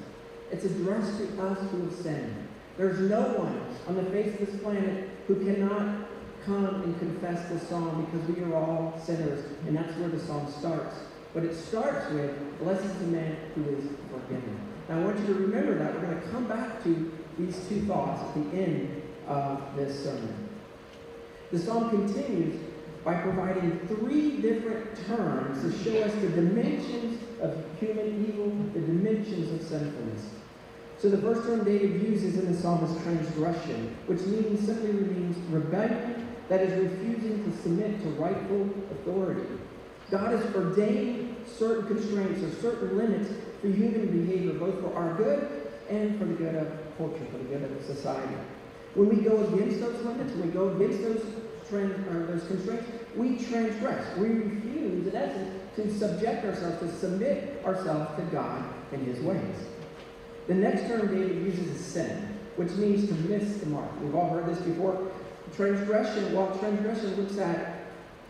It's 0.51 0.65
addressed 0.65 1.19
to 1.19 1.43
us 1.43 1.59
who 1.71 1.85
have 1.85 1.95
sinned. 1.95 2.49
There's 2.77 3.01
no 3.01 3.21
one 3.21 3.77
on 3.89 3.97
the 3.97 4.11
face 4.11 4.41
of 4.41 4.47
this 4.47 4.61
planet 4.61 5.09
who 5.27 5.37
cannot 5.37 6.07
come 6.45 6.83
and 6.83 6.99
confess 6.99 7.49
the 7.49 7.59
psalm 7.59 8.05
because 8.05 8.37
we 8.37 8.43
are 8.45 8.55
all 8.55 9.01
sinners, 9.03 9.45
and 9.67 9.77
that's 9.77 9.97
where 9.99 10.09
the 10.09 10.21
psalm 10.21 10.51
starts. 10.51 10.97
But 11.35 11.45
it 11.45 11.55
starts 11.55 12.13
with, 12.13 12.59
Blessed 12.59 12.85
is 12.85 12.95
the 12.99 13.07
man 13.07 13.37
who 13.55 13.69
is 13.71 13.85
forgiven. 14.11 14.61
Now 14.89 14.99
I 14.99 15.05
want 15.05 15.19
you 15.21 15.27
to 15.27 15.35
remember 15.35 15.79
that. 15.79 15.95
We're 15.95 16.07
going 16.07 16.21
to 16.21 16.29
come 16.29 16.47
back 16.47 16.83
to 16.85 17.13
these 17.39 17.57
two 17.69 17.83
thoughts 17.87 18.21
at 18.23 18.35
the 18.35 18.57
end 18.57 19.03
of 19.27 19.77
this 19.77 20.05
sermon. 20.05 20.49
The 21.51 21.59
psalm 21.59 21.91
continues 21.91 22.61
by 23.05 23.15
providing 23.21 23.79
three 23.89 24.41
different 24.41 25.07
terms 25.07 25.63
to 25.63 25.85
show 25.85 26.03
us 26.03 26.15
the 26.15 26.29
dimensions 26.29 27.21
of 27.41 27.65
human 27.81 28.27
evil, 28.27 28.51
the 28.75 28.81
dimensions 28.81 29.53
of 29.61 29.67
sinfulness. 29.67 30.31
So 30.99 31.09
the 31.09 31.19
first 31.19 31.43
term 31.49 31.65
David 31.65 32.01
uses 32.01 32.39
in 32.39 32.53
the 32.53 32.57
psalm 32.57 32.85
is 32.85 33.03
transgression, 33.03 33.97
which 34.07 34.21
means 34.21 34.65
simply 34.65 34.93
means 34.93 35.37
rebellion 35.51 36.29
that 36.49 36.61
is 36.61 36.91
refusing 36.91 37.45
to 37.45 37.63
submit 37.63 38.01
to 38.03 38.09
rightful 38.11 38.71
authority. 38.93 39.59
God 40.13 40.33
has 40.33 40.55
ordained 40.55 41.35
certain 41.47 41.87
constraints 41.87 42.43
or 42.43 42.51
certain 42.61 42.99
limits 42.99 43.31
for 43.63 43.69
human 43.69 44.27
behavior, 44.27 44.53
both 44.53 44.79
for 44.81 44.95
our 44.95 45.15
good 45.15 45.71
and 45.89 46.19
for 46.19 46.27
the 46.27 46.35
good 46.35 46.55
of 46.55 46.69
culture, 46.99 47.25
for 47.33 47.39
the 47.39 47.45
good 47.45 47.63
of 47.63 47.83
society. 47.83 48.37
When 48.95 49.09
we 49.09 49.25
go 49.25 49.43
against 49.47 49.81
those 49.81 50.05
limits, 50.05 50.33
when 50.35 50.49
we 50.49 50.53
go 50.53 50.69
against 50.77 51.03
those, 51.03 51.25
those 51.71 52.47
constraints, 52.47 52.85
we 53.17 53.39
transgress. 53.39 54.19
We 54.19 54.29
refuse, 54.29 55.07
in 55.07 55.17
essence, 55.17 55.63
to 55.77 55.99
subject 55.99 56.45
ourselves, 56.45 56.81
to 56.81 56.99
submit 56.99 57.63
ourselves 57.65 58.15
to 58.17 58.23
God 58.25 58.63
and 58.93 59.07
His 59.07 59.19
ways. 59.21 59.57
The 60.47 60.55
next 60.55 60.89
term 60.89 61.07
David 61.07 61.43
uses 61.43 61.69
is 61.69 61.81
sin, 61.81 62.39
which 62.57 62.73
means 62.73 63.09
to 63.09 63.15
miss 63.15 63.57
the 63.57 63.67
mark. 63.67 63.89
We've 64.03 64.15
all 64.15 64.29
heard 64.29 64.45
this 64.45 64.59
before. 64.59 65.11
Transgression, 65.57 66.35
while 66.35 66.55
transgression 66.59 67.17
looks 67.17 67.39
at 67.39 67.87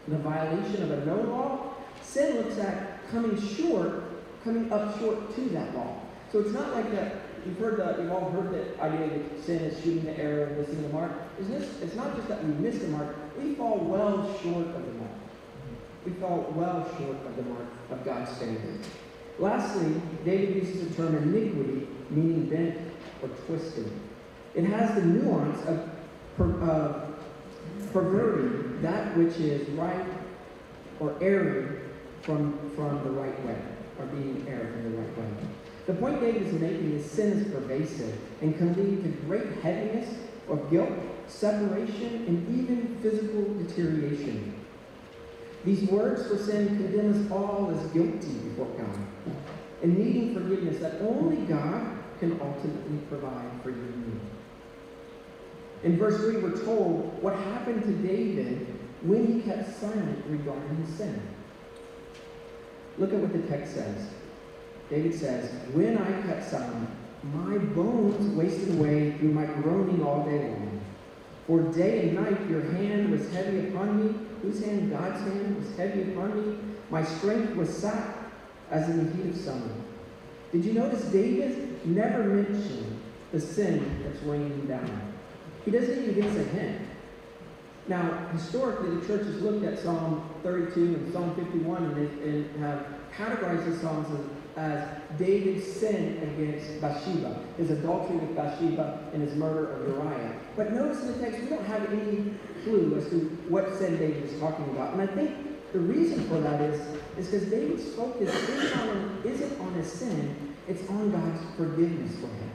the 0.07 0.19
violation 0.19 0.85
of 0.85 0.91
a 0.93 1.05
known 1.05 1.29
law, 1.31 1.72
sin 2.05 2.37
looks 2.37 2.59
at 2.59 3.11
coming 3.11 3.41
short, 3.41 4.05
coming 4.45 4.73
up 4.73 4.99
short 4.99 5.35
to 5.35 5.41
that 5.51 5.75
law. 5.75 6.01
So 6.33 6.41
it's 6.41 6.53
not 6.53 6.75
like 6.75 6.91
that. 6.93 7.17
You've 7.45 7.59
heard 7.59 7.79
that. 7.79 7.99
You've 7.99 8.13
all 8.13 8.31
heard 8.31 8.53
that 8.55 8.81
idea 8.81 9.19
that 9.19 9.45
sin 9.45 9.59
is 9.59 9.83
shooting 9.83 10.05
the 10.05 10.19
arrow, 10.19 10.55
missing 10.57 10.83
the 10.83 10.89
mark. 10.89 11.13
Isn't 11.41 11.59
this? 11.59 11.83
It's 11.83 11.95
not 11.95 12.17
just 12.17 12.29
that 12.29 12.45
we 12.45 12.53
miss 12.55 12.79
the 12.79 12.89
mark. 12.89 13.17
We 13.39 13.55
fall 13.55 13.79
well 13.79 14.27
short 14.43 14.67
of 14.67 14.87
the 14.87 14.93
mark. 14.93 15.11
We 16.07 16.13
fall 16.13 16.53
well 16.55 16.89
short 16.99 17.17
of 17.27 17.37
the 17.37 17.43
mark 17.43 17.67
of 17.91 18.05
God's 18.05 18.31
standard. 18.37 18.81
Lastly, 19.39 20.01
David 20.25 20.57
uses 20.57 20.89
the 20.89 21.03
term 21.03 21.17
iniquity, 21.17 21.89
meaning 22.11 22.49
bent 22.49 22.79
or 23.23 23.29
twisted. 23.47 23.91
It 24.55 24.65
has 24.65 24.95
the 24.95 25.03
nuance 25.03 25.67
of 25.67 25.91
per, 26.37 26.63
uh, 26.63 27.11
perverting 27.93 28.81
that 28.83 29.17
which 29.17 29.37
is 29.37 29.69
right 29.71 30.07
or 31.01 31.15
erring 31.21 31.82
from, 32.23 32.71
from 32.75 33.03
the 33.05 33.11
right 33.11 33.47
way, 33.47 33.59
or 33.99 34.07
being 34.07 34.47
erred 34.49 34.73
from 34.73 34.93
the 34.93 34.99
right 34.99 35.19
way. 35.19 35.27
The 35.87 35.95
point 35.95 36.21
David 36.21 36.43
is 36.43 36.53
making 36.55 36.93
is 36.93 37.11
sin 37.11 37.33
is 37.33 37.53
pervasive 37.53 38.17
and 38.41 38.57
can 38.57 38.75
lead 38.75 39.03
to 39.03 39.09
great 39.27 39.59
heaviness 39.63 40.09
or 40.49 40.57
guilt, 40.71 40.91
separation, 41.27 42.25
and 42.27 42.61
even 42.61 42.99
physical 43.03 43.43
deterioration. 43.55 44.55
These 45.65 45.89
words 45.89 46.27
for 46.27 46.39
sin 46.39 46.69
condemn 46.77 47.25
us 47.25 47.31
all 47.31 47.71
as 47.77 47.91
guilty 47.93 48.33
before 48.49 48.67
God 48.67 48.99
and 49.83 49.99
needing 49.99 50.35
forgiveness 50.35 50.81
that 50.81 51.01
only 51.03 51.37
God 51.47 51.99
can 52.21 52.41
ultimately 52.41 52.99
provide 53.09 53.51
for 53.63 53.71
you 53.71 53.77
and 53.77 54.07
me. 54.07 54.21
In 55.83 55.99
verse 55.99 56.19
3, 56.19 56.37
we're 56.37 56.65
told 56.65 57.21
what 57.21 57.35
happened 57.35 57.83
to 57.83 57.93
David 58.07 58.67
when 59.03 59.27
he 59.27 59.41
kept 59.43 59.81
silent 59.81 60.25
regarding 60.29 60.77
his 60.77 60.95
sin. 60.95 61.21
Look 62.99 63.13
at 63.13 63.19
what 63.19 63.33
the 63.33 63.41
text 63.49 63.75
says. 63.75 64.09
David 64.91 65.15
says, 65.15 65.51
When 65.73 65.97
I 65.99 66.23
cut 66.23 66.45
silent, 66.45 66.91
my 67.23 67.57
bones 67.59 68.37
wasted 68.37 68.79
away 68.79 69.13
through 69.13 69.33
my 69.33 69.47
groaning 69.47 70.03
all 70.05 70.25
day 70.25 70.49
long. 70.49 70.81
For 71.47 71.63
day 71.73 72.09
and 72.09 72.15
night 72.17 72.49
your 72.49 72.63
hand 72.63 73.11
was 73.11 73.31
heavy 73.33 73.69
upon 73.69 74.05
me. 74.05 74.15
Whose 74.43 74.65
hand? 74.65 74.91
God's 74.91 75.21
hand 75.23 75.57
was 75.57 75.77
heavy 75.77 76.13
upon 76.13 76.37
me. 76.37 76.59
My 76.91 77.05
strength 77.05 77.57
was 77.57 77.75
sapped 77.75 78.33
as 78.71 78.89
in 78.89 79.07
the 79.07 79.17
heat 79.17 79.35
of 79.35 79.41
summer. 79.41 79.71
Did 80.53 80.65
you 80.65 80.75
notice 80.75 81.05
David 81.07 81.87
never 81.87 82.25
mentioned 82.25 83.01
the 83.33 83.41
sin 83.41 84.03
that's 84.05 84.23
weighing 84.23 84.51
him 84.51 84.67
down? 84.67 85.13
He 85.65 85.71
doesn't 85.71 86.03
even 86.03 86.15
give 86.15 86.27
us 86.27 86.37
a 86.37 86.49
hint. 86.51 86.81
Now, 87.89 88.29
historically, 88.33 88.97
the 88.97 89.07
church 89.07 89.27
has 89.27 89.43
looked 89.43 89.65
at 89.65 89.79
Psalm 89.79 90.29
32 90.43 90.81
and 90.81 91.13
Psalm 91.13 91.35
51 91.35 91.85
and, 91.85 92.23
and 92.23 92.65
have 92.65 92.87
categorized 93.17 93.67
the 93.67 93.77
Psalms 93.79 94.07
as, 94.57 94.65
as 94.65 95.19
David's 95.19 95.67
sin 95.67 96.19
against 96.23 96.81
Bathsheba, 96.81 97.37
his 97.57 97.71
adultery 97.71 98.17
with 98.17 98.37
Bathsheba 98.37 99.11
and 99.13 99.23
his 99.23 99.35
murder 99.35 99.73
of 99.73 99.89
Uriah. 99.89 100.35
But 100.57 100.73
notice 100.73 101.03
in 101.03 101.09
the 101.09 101.19
text, 101.19 101.41
we 101.41 101.49
don't 101.49 101.67
have 101.67 101.93
any 101.93 102.35
clue 102.63 102.97
as 102.97 103.11
to 103.11 103.19
what 103.49 103.77
sin 103.77 103.99
David 103.99 104.25
is 104.25 104.39
talking 104.39 104.65
about. 104.71 104.93
And 104.93 105.03
I 105.03 105.07
think 105.07 105.73
the 105.73 105.81
reason 105.81 106.29
for 106.29 106.39
that 106.41 106.61
is 106.61 106.81
is 107.17 107.29
because 107.29 107.49
David's 107.49 107.95
focus 107.95 108.35
isn't 108.35 108.79
on, 108.79 109.23
isn't 109.25 109.61
on 109.61 109.75
his 109.75 109.91
sin, 109.91 110.55
it's 110.69 110.89
on 110.89 111.11
God's 111.11 111.57
forgiveness 111.57 112.15
for 112.17 112.27
him. 112.27 112.51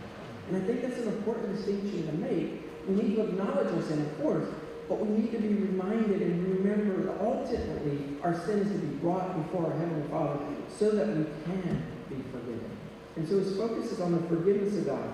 And 0.48 0.57
I 0.57 0.65
think 0.65 0.81
that's 0.81 0.98
an 1.00 1.10
important 1.10 1.55
distinction 1.55 2.07
to 2.07 2.13
make. 2.13 2.63
We 2.88 2.96
need 2.96 3.15
to 3.15 3.24
acknowledge 3.24 3.74
our 3.74 3.81
sin, 3.81 4.01
of 4.01 4.22
course, 4.22 4.48
but 4.88 5.06
we 5.06 5.17
need 5.17 5.32
to 5.32 5.39
be 5.39 5.50
reminded 5.50 6.22
and 6.22 6.63
remember 6.63 7.03
that 7.03 7.22
ultimately 7.22 8.17
our 8.24 8.34
sins 8.46 8.72
to 8.72 8.77
be 8.77 8.96
brought 8.98 9.36
before 9.44 9.65
our 9.65 9.77
Heavenly 9.77 10.08
Father 10.10 10.39
so 10.70 10.91
that 10.91 11.08
we 11.08 11.25
can 11.46 11.84
be 12.10 12.15
forgiven. 12.32 12.70
And 13.17 13.27
so 13.27 13.39
his 13.39 13.58
focus 13.58 13.91
is 13.91 14.00
on 14.00 14.13
the 14.13 14.27
forgiveness 14.27 14.77
of 14.77 14.86
God. 14.86 15.10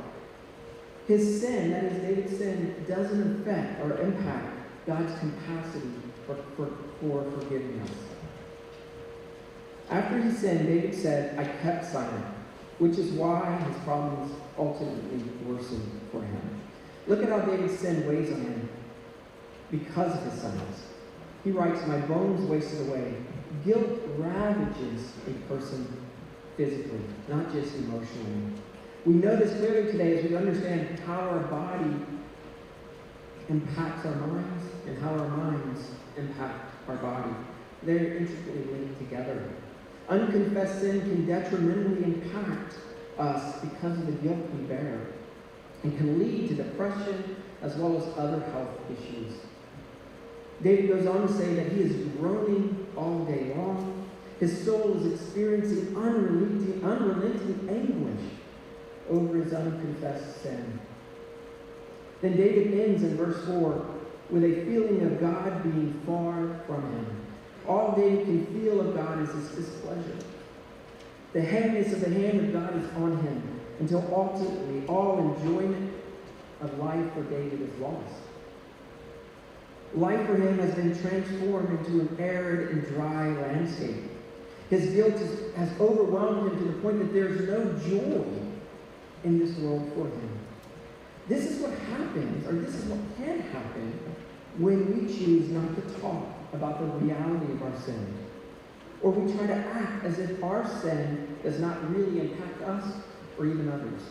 His 1.07 1.41
sin, 1.41 1.71
that 1.71 1.85
is 1.85 2.01
David's 2.01 2.37
sin, 2.37 2.85
doesn't 2.87 3.41
affect 3.41 3.81
or 3.81 3.99
impact 3.99 4.57
God's 4.85 5.17
capacity 5.19 5.89
for, 6.27 6.35
for, 6.55 6.71
for 7.01 7.31
forgiving 7.31 7.81
us. 7.81 7.91
After 9.89 10.21
he 10.21 10.31
sinned, 10.31 10.67
David 10.67 10.93
said, 10.93 11.37
I 11.37 11.45
kept 11.61 11.85
silent, 11.91 12.25
which 12.79 12.97
is 12.97 13.11
why 13.11 13.55
his 13.67 13.75
problems 13.83 14.33
ultimately 14.57 15.23
worsened 15.45 16.01
for 16.11 16.21
him. 16.21 16.61
Look 17.07 17.21
at 17.21 17.29
how 17.29 17.39
David's 17.39 17.79
sin 17.79 18.07
weighs 18.07 18.31
on 18.31 18.41
him 18.41 18.69
because 19.73 20.15
of 20.15 20.31
his 20.31 20.39
silence. 20.39 20.83
He 21.43 21.51
writes, 21.51 21.85
My 21.87 21.97
bones 22.01 22.47
wasted 22.47 22.87
away. 22.87 23.15
Guilt 23.65 24.01
ravages 24.17 25.13
a 25.27 25.31
person 25.51 26.05
physically, 26.55 27.01
not 27.27 27.51
just 27.51 27.75
emotionally. 27.75 28.53
We 29.05 29.15
know 29.15 29.35
this 29.35 29.57
clearly 29.57 29.91
today 29.91 30.19
as 30.19 30.29
we 30.29 30.35
understand 30.35 30.99
how 30.99 31.19
our 31.21 31.39
body 31.39 31.95
impacts 33.49 34.05
our 34.05 34.15
minds 34.15 34.63
and 34.85 34.97
how 34.99 35.09
our 35.09 35.27
minds 35.27 35.81
impact 36.17 36.71
our 36.87 36.97
body. 36.97 37.33
They're 37.81 38.17
intricately 38.17 38.71
linked 38.71 38.99
together. 38.99 39.49
Unconfessed 40.07 40.81
sin 40.81 41.01
can 41.01 41.25
detrimentally 41.25 42.03
impact 42.03 42.75
us 43.17 43.59
because 43.61 43.97
of 43.97 44.05
the 44.05 44.13
guilt 44.13 44.37
we 44.55 44.65
bear 44.65 45.07
and 45.81 45.97
can 45.97 46.19
lead 46.19 46.49
to 46.49 46.55
depression 46.55 47.37
as 47.61 47.75
well 47.75 47.97
as 47.97 48.17
other 48.17 48.39
health 48.51 48.79
issues. 48.91 49.33
David 50.61 50.89
goes 50.89 51.07
on 51.07 51.27
to 51.27 51.33
say 51.33 51.53
that 51.55 51.71
he 51.71 51.81
is 51.81 52.07
groaning 52.17 52.87
all 52.95 53.25
day 53.25 53.53
long. 53.55 54.09
His 54.39 54.63
soul 54.63 54.97
is 54.97 55.21
experiencing 55.21 55.95
unrelenting, 55.95 56.83
unrelenting 56.83 57.67
anguish 57.69 58.31
over 59.09 59.37
his 59.37 59.53
unconfessed 59.53 60.41
sin. 60.41 60.79
Then 62.21 62.37
David 62.37 62.79
ends 62.79 63.03
in 63.03 63.17
verse 63.17 63.45
4 63.45 63.85
with 64.29 64.43
a 64.43 64.65
feeling 64.65 65.01
of 65.03 65.19
God 65.19 65.63
being 65.63 66.01
far 66.05 66.61
from 66.65 66.81
him. 66.91 67.05
All 67.67 67.93
David 67.95 68.25
can 68.25 68.45
feel 68.59 68.81
of 68.81 68.95
God 68.95 69.21
is 69.21 69.29
his 69.33 69.65
displeasure. 69.65 70.17
The 71.33 71.41
heaviness 71.41 71.93
of 71.93 72.01
the 72.01 72.09
hand 72.09 72.39
of 72.39 72.53
God 72.53 72.75
is 72.81 72.89
on 72.95 73.17
him 73.23 73.59
until 73.79 74.07
ultimately 74.13 74.85
all 74.87 75.35
enjoyment 75.35 75.93
of 76.61 76.77
life 76.79 77.13
for 77.13 77.23
David 77.23 77.61
is 77.61 77.79
lost. 77.79 78.13
Life 79.95 80.25
for 80.25 80.35
him 80.35 80.57
has 80.57 80.73
been 80.73 80.99
transformed 80.99 81.69
into 81.79 82.01
an 82.01 82.17
arid 82.19 82.69
and 82.71 82.87
dry 82.87 83.27
landscape. 83.27 84.03
His 84.69 84.91
guilt 84.91 85.19
has 85.55 85.69
overwhelmed 85.79 86.51
him 86.51 86.57
to 86.57 86.71
the 86.71 86.81
point 86.81 86.97
that 86.99 87.13
there 87.13 87.27
is 87.27 87.47
no 87.47 87.73
joy 87.87 88.25
in 89.23 89.37
this 89.37 89.55
world 89.59 89.91
for 89.93 90.05
him. 90.05 90.39
This 91.27 91.45
is 91.45 91.61
what 91.61 91.77
happens, 91.77 92.47
or 92.47 92.53
this 92.53 92.73
is 92.73 92.85
what 92.85 92.99
can 93.17 93.39
happen, 93.39 93.99
when 94.57 95.07
we 95.07 95.13
choose 95.13 95.49
not 95.49 95.75
to 95.75 95.99
talk 96.01 96.25
about 96.53 96.79
the 96.79 96.85
reality 97.05 97.53
of 97.53 97.61
our 97.61 97.79
sin. 97.79 98.17
Or 99.01 99.11
we 99.11 99.31
try 99.33 99.45
to 99.45 99.53
act 99.55 100.05
as 100.05 100.17
if 100.17 100.43
our 100.43 100.67
sin 100.81 101.37
does 101.43 101.59
not 101.59 101.95
really 101.95 102.21
impact 102.21 102.61
us 102.63 102.93
or 103.37 103.45
even 103.45 103.69
others. 103.69 104.01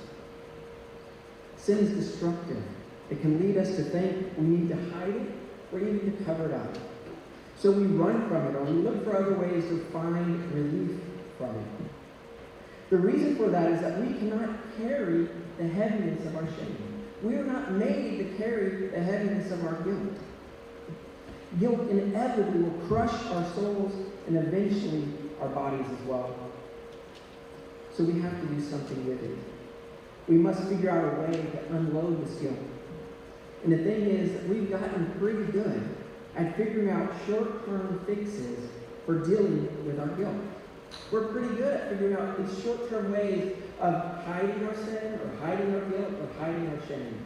Sin 1.57 1.79
is 1.79 2.09
destructive. 2.09 2.63
It 3.11 3.21
can 3.21 3.41
lead 3.41 3.57
us 3.57 3.75
to 3.77 3.83
think 3.83 4.33
we 4.39 4.45
need 4.45 4.69
to 4.69 4.77
hide 4.91 5.09
it 5.09 5.42
or 5.73 5.79
even 5.79 6.17
to 6.17 6.25
cover 6.25 6.49
it 6.49 6.55
up. 6.55 6.79
So 7.59 7.71
we 7.71 7.87
run 7.87 8.29
from 8.29 8.47
it 8.49 8.57
or 8.57 8.65
we 8.65 8.73
look 8.73 9.05
for 9.05 9.17
other 9.17 9.35
ways 9.35 9.65
to 9.69 9.79
find 9.93 10.53
relief 10.53 11.01
from 11.39 11.51
it. 11.57 11.67
The 12.91 12.99
reason 12.99 13.37
for 13.37 13.49
that 13.49 13.71
is 13.71 13.81
that 13.81 14.01
we 14.01 14.09
cannot 14.15 14.51
carry 14.77 15.29
the 15.59 15.69
heaviness 15.69 16.27
of 16.27 16.37
our 16.37 16.47
shame. 16.47 16.77
We 17.23 17.37
are 17.37 17.45
not 17.45 17.73
made 17.73 18.19
to 18.19 18.25
carry 18.37 18.89
the 18.89 19.03
heaviness 19.03 19.51
of 19.53 19.65
our 19.65 19.81
guilt. 19.83 20.19
Guilt 21.59 21.89
inevitably 21.89 22.63
will 22.63 22.87
crush 22.89 23.15
our 23.27 23.49
souls 23.55 23.93
and 24.27 24.37
eventually 24.37 25.07
our 25.41 25.49
bodies 25.49 25.87
as 25.87 26.07
well. 26.07 26.35
So 27.95 28.05
we 28.05 28.21
have 28.21 28.41
to 28.41 28.47
do 28.47 28.61
something 28.61 29.07
with 29.07 29.23
it. 29.23 29.39
We 30.29 30.37
must 30.37 30.65
figure 30.69 30.91
out 30.91 31.05
a 31.05 31.21
way 31.21 31.33
to 31.33 31.75
unload 31.77 32.27
this 32.27 32.35
guilt. 32.41 32.59
And 33.65 33.73
the 33.73 33.79
thing 33.79 34.03
is, 34.07 34.43
we've 34.49 34.71
gotten 34.71 35.15
pretty 35.19 35.45
good 35.53 35.89
at 36.37 36.57
figuring 36.57 36.91
out 36.91 37.13
short-term 37.27 38.01
fixes 38.07 38.69
for 39.07 39.25
dealing 39.27 39.69
with 39.87 40.01
our 40.01 40.09
guilt. 40.09 40.35
We're 41.11 41.29
pretty 41.29 41.55
good 41.57 41.73
at 41.73 41.89
figuring 41.91 42.15
out 42.15 42.39
these 42.39 42.63
short-term 42.65 43.13
ways 43.13 43.57
of 43.81 44.25
hiding 44.25 44.67
our 44.67 44.75
sin 44.75 45.21
or 45.21 45.37
hiding 45.41 45.75
our 45.75 45.85
guilt 45.87 46.13
or 46.13 46.29
hiding 46.41 46.69
our 46.69 46.87
shame. 46.89 47.25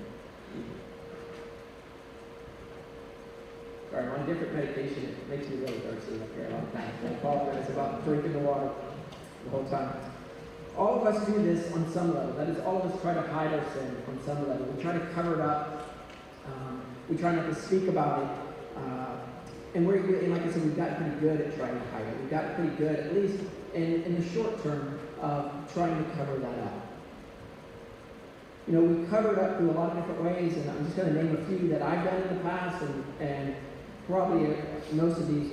Sorry, 3.90 4.04
I'm 4.04 4.20
on 4.20 4.26
different 4.26 4.54
medication. 4.54 5.04
It 5.04 5.28
makes 5.28 5.48
me 5.48 5.56
really 5.56 5.78
thirsty 5.78 6.16
up 6.16 6.34
here 6.34 6.48
a 6.48 6.50
lot 6.50 6.64
of 6.64 6.72
times. 6.72 6.94
I 7.04 7.08
apologize 7.12 7.70
about 7.70 8.04
drinking 8.04 8.32
the 8.34 8.40
water 8.40 8.70
the 9.44 9.50
whole 9.50 9.64
time. 9.64 9.94
All 10.76 11.00
of 11.00 11.06
us 11.06 11.26
do 11.26 11.42
this 11.42 11.72
on 11.72 11.90
some 11.92 12.14
level. 12.14 12.34
That 12.34 12.48
is, 12.48 12.58
all 12.60 12.82
of 12.82 12.92
us 12.92 13.00
try 13.00 13.14
to 13.14 13.22
hide 13.22 13.54
our 13.54 13.64
sin 13.72 13.96
on 14.08 14.18
some 14.26 14.46
level. 14.46 14.66
We 14.66 14.82
try 14.82 14.92
to 14.92 15.06
cover 15.14 15.34
it 15.34 15.40
up. 15.40 15.95
Um, 16.46 16.82
we 17.08 17.16
try 17.16 17.34
not 17.34 17.46
to 17.46 17.54
speak 17.54 17.88
about 17.88 18.22
it. 18.22 18.28
Uh, 18.78 19.16
and 19.74 19.86
we're, 19.86 19.96
and 19.96 20.32
like 20.32 20.42
I 20.42 20.50
said, 20.50 20.64
we've 20.64 20.76
gotten 20.76 20.96
pretty 20.96 21.20
good 21.20 21.40
at 21.40 21.56
trying 21.56 21.74
to 21.74 21.86
hide 21.90 22.06
it. 22.06 22.20
We've 22.20 22.30
gotten 22.30 22.54
pretty 22.54 22.76
good, 22.76 22.98
at 22.98 23.14
least 23.14 23.42
in, 23.74 24.02
in 24.04 24.20
the 24.20 24.28
short 24.30 24.62
term, 24.62 24.98
of 25.20 25.52
trying 25.72 26.02
to 26.02 26.10
cover 26.12 26.38
that 26.38 26.58
up. 26.64 26.86
You 28.66 28.74
know, 28.74 28.80
we 28.80 29.06
cover 29.06 29.32
it 29.32 29.38
up 29.38 29.58
through 29.58 29.70
a 29.70 29.72
lot 29.72 29.90
of 29.90 29.98
different 29.98 30.22
ways, 30.24 30.54
and 30.56 30.70
I'm 30.70 30.84
just 30.84 30.96
going 30.96 31.14
to 31.14 31.22
name 31.22 31.36
a 31.36 31.44
few 31.46 31.68
that 31.68 31.82
I've 31.82 32.04
done 32.04 32.22
in 32.22 32.36
the 32.36 32.42
past, 32.42 32.82
and, 32.82 33.04
and 33.20 33.56
probably 34.06 34.46
uh, 34.46 34.60
most 34.92 35.18
of 35.18 35.28
these 35.28 35.52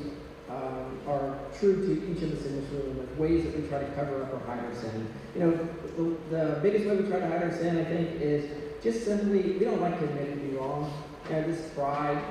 um, 0.49 0.99
are 1.07 1.37
true 1.59 1.85
to 1.85 2.11
each 2.11 2.23
of 2.23 2.31
us 2.33 2.45
in 2.45 2.61
this 2.61 2.69
room, 2.71 2.99
of 2.99 3.17
ways 3.17 3.43
that 3.43 3.59
we 3.59 3.67
try 3.67 3.79
to 3.79 3.91
cover 3.91 4.23
up 4.23 4.33
or 4.33 4.39
hide 4.47 4.63
our 4.63 4.73
sin. 4.73 5.07
You 5.35 5.41
know, 5.41 5.69
the, 5.97 6.35
the 6.35 6.59
biggest 6.61 6.85
way 6.85 6.97
we 6.97 7.07
try 7.07 7.19
to 7.19 7.27
hide 7.27 7.43
our 7.43 7.51
sin, 7.51 7.77
I 7.77 7.83
think, 7.85 8.21
is 8.21 8.49
just 8.83 9.05
simply, 9.05 9.53
we 9.53 9.65
don't 9.65 9.81
like 9.81 9.97
to 9.99 10.05
admit 10.05 10.51
be 10.51 10.57
wrong. 10.57 10.91
And 11.29 11.45
this 11.45 11.69
pride 11.69 12.21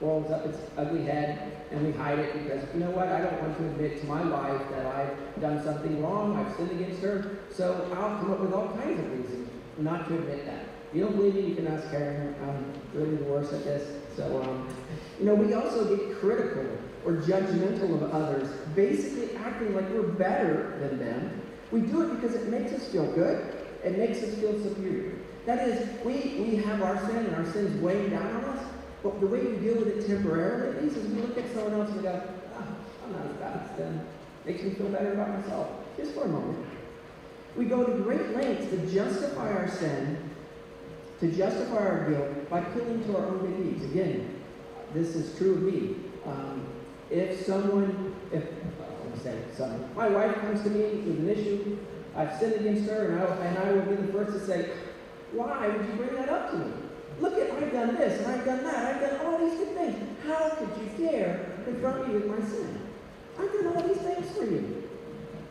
rolls 0.00 0.30
up 0.30 0.46
its 0.46 0.58
ugly 0.76 1.04
head, 1.04 1.64
and 1.72 1.84
we 1.84 1.92
hide 1.92 2.18
it 2.18 2.32
because, 2.34 2.62
you 2.72 2.80
know 2.80 2.90
what, 2.90 3.08
I 3.08 3.20
don't 3.20 3.42
want 3.42 3.56
to 3.58 3.64
admit 3.64 4.00
to 4.00 4.06
my 4.06 4.22
wife 4.22 4.62
that 4.70 4.86
I've 4.86 5.40
done 5.40 5.64
something 5.64 6.02
wrong, 6.02 6.36
I've 6.36 6.54
sinned 6.56 6.70
against 6.72 7.02
her, 7.02 7.38
so 7.50 7.88
I'll 7.94 8.18
come 8.18 8.30
up 8.30 8.40
with 8.40 8.52
all 8.52 8.68
kinds 8.76 9.00
of 9.00 9.10
reasons 9.10 9.48
not 9.78 10.08
to 10.08 10.14
admit 10.14 10.44
that. 10.46 10.64
If 10.90 10.96
you 10.96 11.04
don't 11.04 11.16
believe 11.16 11.34
me, 11.34 11.46
you 11.48 11.54
can 11.54 11.66
ask 11.66 11.90
Karen. 11.90 12.34
I'm 12.42 12.72
really 12.98 13.16
the 13.16 13.24
worst 13.24 13.52
at 13.52 13.64
this. 13.64 14.02
So, 14.16 14.42
um, 14.42 14.68
you 15.20 15.26
know, 15.26 15.34
we 15.34 15.54
also 15.54 15.96
get 15.96 16.18
critical 16.18 16.66
or 17.04 17.12
judgmental 17.12 17.94
of 17.94 18.10
others, 18.12 18.48
basically 18.74 19.36
acting 19.36 19.74
like 19.74 19.88
we're 19.90 20.02
better 20.02 20.78
than 20.80 20.98
them. 20.98 21.42
We 21.70 21.82
do 21.82 22.02
it 22.02 22.20
because 22.20 22.34
it 22.34 22.48
makes 22.48 22.72
us 22.72 22.88
feel 22.88 23.06
good. 23.12 23.54
It 23.84 23.98
makes 23.98 24.22
us 24.22 24.34
feel 24.36 24.60
superior. 24.62 25.14
That 25.48 25.66
is, 25.66 25.88
we, 26.04 26.44
we 26.44 26.56
have 26.56 26.82
our 26.82 27.00
sin 27.06 27.24
and 27.24 27.34
our 27.34 27.50
sin's 27.50 27.80
weighing 27.80 28.10
down 28.10 28.26
on 28.34 28.44
us, 28.44 28.66
but 29.02 29.18
the 29.18 29.26
way 29.26 29.40
we 29.40 29.56
deal 29.56 29.76
with 29.76 29.88
it 29.88 30.06
temporarily, 30.06 30.76
at 30.76 30.84
least, 30.84 30.98
is 30.98 31.06
we 31.06 31.22
look 31.22 31.38
at 31.38 31.50
someone 31.54 31.72
else 31.72 31.88
and 31.88 31.96
we 31.96 32.02
go, 32.02 32.22
oh, 32.54 32.66
I'm 33.06 33.12
not 33.12 33.24
as 33.24 33.32
bad 33.38 33.70
as 33.70 33.78
them. 33.78 34.06
Makes 34.44 34.62
me 34.64 34.70
feel 34.72 34.90
better 34.90 35.14
about 35.14 35.40
myself, 35.40 35.70
just 35.96 36.12
for 36.12 36.24
a 36.24 36.28
moment. 36.28 36.66
We 37.56 37.64
go 37.64 37.82
to 37.82 37.92
great 38.02 38.36
lengths 38.36 38.68
to 38.68 38.76
justify 38.92 39.50
our 39.54 39.70
sin, 39.70 40.18
to 41.20 41.32
justify 41.32 41.78
our 41.78 42.10
guilt 42.10 42.50
by 42.50 42.58
appealing 42.58 43.04
to 43.04 43.16
our 43.16 43.24
own 43.24 43.38
good 43.38 43.56
deeds. 43.56 43.84
Again, 43.86 44.42
this 44.92 45.16
is 45.16 45.38
true 45.38 45.54
of 45.54 45.62
me. 45.62 45.94
Um, 46.26 46.66
if 47.10 47.46
someone, 47.46 48.14
if 48.32 48.44
I'm 48.44 48.98
going 48.98 49.12
to 49.14 49.20
say 49.20 49.38
someone, 49.56 49.88
my 49.96 50.10
wife 50.10 50.34
comes 50.42 50.62
to 50.64 50.68
me 50.68 50.82
with 50.82 51.20
an 51.20 51.28
issue, 51.30 51.78
I've 52.14 52.38
sinned 52.38 52.52
against 52.54 52.90
her, 52.90 53.12
and 53.12 53.22
I, 53.22 53.46
and 53.46 53.58
I 53.58 53.72
will 53.72 53.96
be 53.96 54.02
the 54.02 54.12
first 54.12 54.32
to 54.32 54.46
say, 54.46 54.72
why 55.32 55.68
would 55.68 55.86
you 55.86 55.92
bring 55.94 56.14
that 56.14 56.28
up 56.28 56.50
to 56.52 56.58
me? 56.58 56.72
Look 57.20 57.38
at, 57.38 57.50
I've 57.50 57.72
done 57.72 57.96
this, 57.96 58.20
and 58.20 58.32
I've 58.32 58.44
done 58.44 58.62
that, 58.64 58.94
I've 58.94 59.00
done 59.00 59.26
all 59.26 59.38
these 59.38 59.58
good 59.58 59.74
things. 59.74 59.96
How 60.26 60.50
could 60.50 60.68
you 60.80 61.06
dare 61.06 61.62
confront 61.64 62.08
me 62.08 62.14
with 62.14 62.26
my 62.26 62.46
sin? 62.46 62.78
I've 63.38 63.52
done 63.52 63.66
all 63.76 63.82
these 63.82 63.98
things 63.98 64.30
for 64.36 64.44
you. 64.44 64.88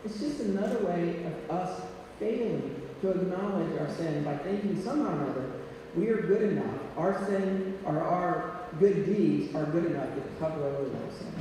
It's 0.06 0.20
just 0.20 0.40
another 0.42 0.80
way 0.86 1.26
of 1.26 1.56
us 1.56 1.82
failing 2.20 2.82
to 3.02 3.12
acknowledge 3.12 3.80
our 3.80 3.94
sin 3.96 4.24
by 4.24 4.38
thinking 4.38 4.82
somehow 4.82 5.18
or 5.18 5.30
other 5.30 5.52
we 5.98 6.10
are 6.10 6.22
good 6.22 6.44
enough. 6.44 6.76
Our 6.96 7.26
sin 7.26 7.80
or 7.84 8.00
our 8.00 8.68
good 8.80 9.06
deeds 9.06 9.56
are 9.56 9.66
good 9.66 9.86
enough 9.86 10.14
to 10.16 10.22
cover 10.40 10.64
over 10.64 10.90
that 10.90 11.14
sin. 11.18 11.34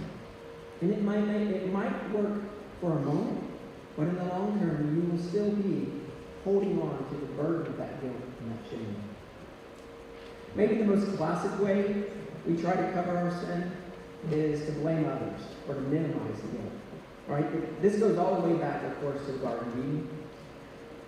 And 0.80 0.92
it 0.92 1.02
might 1.02 1.26
make, 1.26 1.48
it 1.48 1.72
might 1.72 2.10
work 2.10 2.40
for 2.80 2.92
a 2.92 3.00
moment, 3.00 3.44
but 3.96 4.08
in 4.08 4.16
the 4.16 4.24
long 4.24 4.58
term 4.58 4.96
you 4.96 5.10
will 5.10 5.22
still 5.22 5.50
be 5.50 5.92
holding 6.46 6.80
on 6.80 6.96
to 7.10 7.14
the 7.16 7.26
burden 7.32 7.66
of 7.66 7.76
that 7.76 8.00
guilt 8.00 8.14
and 8.40 8.52
that 8.52 8.70
shame. 8.70 8.96
Maybe 10.54 10.76
the 10.76 10.84
most 10.84 11.16
classic 11.16 11.60
way 11.60 12.04
we 12.46 12.56
try 12.56 12.76
to 12.76 12.92
cover 12.92 13.18
our 13.18 13.32
sin 13.32 13.72
is 14.30 14.64
to 14.66 14.72
blame 14.72 15.06
others 15.06 15.40
or 15.68 15.74
to 15.74 15.80
minimize 15.80 16.40
the 16.40 16.48
guilt. 16.56 16.72
Right? 17.26 17.82
This 17.82 17.96
goes 17.98 18.16
all 18.16 18.40
the 18.40 18.48
way 18.48 18.54
back, 18.60 18.84
of 18.84 19.00
course, 19.00 19.26
to 19.26 19.32
the 19.32 19.38
Garden 19.38 19.72
of 19.72 19.78
Eden. 19.78 20.08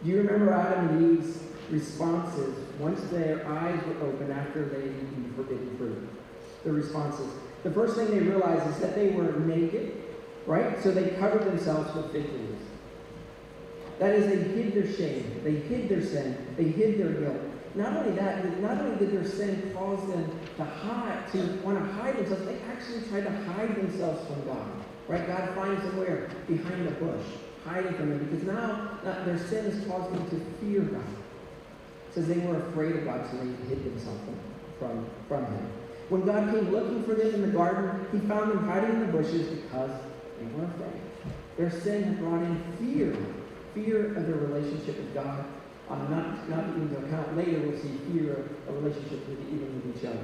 Do 0.03 0.11
you 0.11 0.19
remember 0.19 0.53
Adam 0.53 0.89
and 0.89 1.19
Eve's 1.19 1.39
responses 1.71 2.59
once 2.81 3.01
their 3.11 3.47
eyes 3.47 3.81
were 3.87 4.09
open 4.09 4.33
after 4.33 4.65
they 4.65 4.87
eaten 4.89 5.33
forbidden 5.37 5.77
fruit? 5.79 6.09
The 6.65 6.73
responses. 6.73 7.31
The 7.63 7.71
first 7.71 7.95
thing 7.95 8.11
they 8.11 8.19
realized 8.19 8.69
is 8.71 8.81
that 8.81 8.97
they 8.97 9.11
were 9.11 9.39
naked, 9.39 10.03
right? 10.47 10.83
So 10.83 10.91
they 10.91 11.11
covered 11.11 11.45
themselves 11.45 11.95
with 11.95 12.11
fig 12.11 12.25
leaves. 12.25 12.58
That 13.99 14.15
is, 14.15 14.27
they 14.27 14.63
hid 14.63 14.75
their 14.75 14.93
shame, 14.93 15.41
they 15.43 15.57
hid 15.57 15.89
their 15.89 16.03
sin, 16.03 16.37
they 16.57 16.65
hid 16.65 16.99
their 17.01 17.13
guilt. 17.13 17.37
Not 17.75 17.97
only 17.97 18.13
that, 18.13 18.61
not 18.61 18.79
only 18.79 18.97
did 18.99 19.13
their 19.13 19.29
sin 19.29 19.73
cause 19.75 20.07
them 20.09 20.31
to 20.57 20.65
hide, 20.65 21.31
to 21.33 21.39
want 21.63 21.79
to 21.79 21.93
hide 21.95 22.17
themselves, 22.17 22.45
they 22.47 22.59
actually 22.71 23.03
tried 23.09 23.25
to 23.25 23.45
hide 23.53 23.75
themselves 23.77 24.27
from 24.27 24.45
God. 24.47 24.67
Right? 25.09 25.27
God 25.27 25.55
finds 25.55 25.83
them 25.83 25.97
where? 25.97 26.29
Behind 26.47 26.87
a 26.87 26.91
bush, 26.93 27.25
hiding 27.65 27.95
from 27.95 28.11
them, 28.11 28.25
because 28.27 28.45
now, 28.45 28.99
now 29.05 29.25
their 29.25 29.39
sin 29.39 29.65
has 29.65 29.87
caused 29.87 30.15
them 30.15 30.29
to 30.31 30.45
fear 30.61 30.83
God. 30.83 31.03
It 32.09 32.15
says 32.15 32.29
they 32.29 32.39
were 32.39 32.57
afraid 32.69 32.97
of 32.97 33.05
God, 33.05 33.29
so 33.31 33.37
they 33.39 33.69
hid 33.69 33.85
themselves 33.85 34.21
from, 34.79 35.07
from 35.29 35.45
Him. 35.47 35.71
When 36.09 36.25
God 36.25 36.53
came 36.53 36.71
looking 36.71 37.05
for 37.05 37.15
them 37.15 37.35
in 37.35 37.43
the 37.43 37.49
garden, 37.49 38.07
He 38.13 38.19
found 38.27 38.51
them 38.51 38.65
hiding 38.65 38.91
in 38.91 39.01
the 39.01 39.13
bushes 39.13 39.49
because 39.61 39.91
they 40.39 40.47
were 40.59 40.65
afraid. 40.65 41.03
Their 41.57 41.71
sin 41.71 42.05
had 42.05 42.19
brought 42.19 42.43
in 42.43 42.63
fear, 42.79 43.17
fear 43.85 44.17
of 44.17 44.27
their 44.27 44.37
relationship 44.37 44.97
with 44.99 45.15
God. 45.15 45.45
Not, 45.89 46.49
not 46.51 46.69
even 46.69 46.91
to 46.91 47.07
account 47.07 47.37
later, 47.37 47.61
we'll 47.61 47.81
see 47.81 47.99
fear 48.13 48.51
of 48.69 48.75
a 48.75 48.79
relationship 48.79 49.27
with 49.27 49.41
even 49.49 49.75
with 49.75 49.97
each 49.97 50.05
other. 50.05 50.21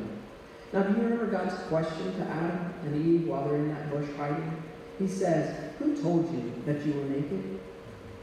Now, 0.72 0.82
do 0.82 0.96
you 0.96 1.02
remember 1.04 1.26
God's 1.26 1.54
question 1.68 2.14
to 2.18 2.22
Adam 2.22 2.74
and 2.84 3.06
Eve 3.06 3.28
while 3.28 3.44
they're 3.44 3.56
in 3.56 3.68
that 3.68 3.90
bush 3.90 4.08
hiding? 4.16 4.62
He 4.98 5.06
says, 5.06 5.72
Who 5.78 6.00
told 6.02 6.30
you 6.32 6.52
that 6.66 6.84
you 6.84 6.92
were 6.92 7.04
naked? 7.04 7.60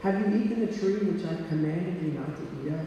Have 0.02 0.20
you 0.20 0.26
eaten 0.40 0.60
the 0.60 0.72
tree 0.72 0.96
which 0.96 1.24
I 1.24 1.34
commanded 1.48 2.02
you 2.02 2.12
not 2.12 2.36
to 2.36 2.42
eat 2.42 2.72
of? 2.72 2.86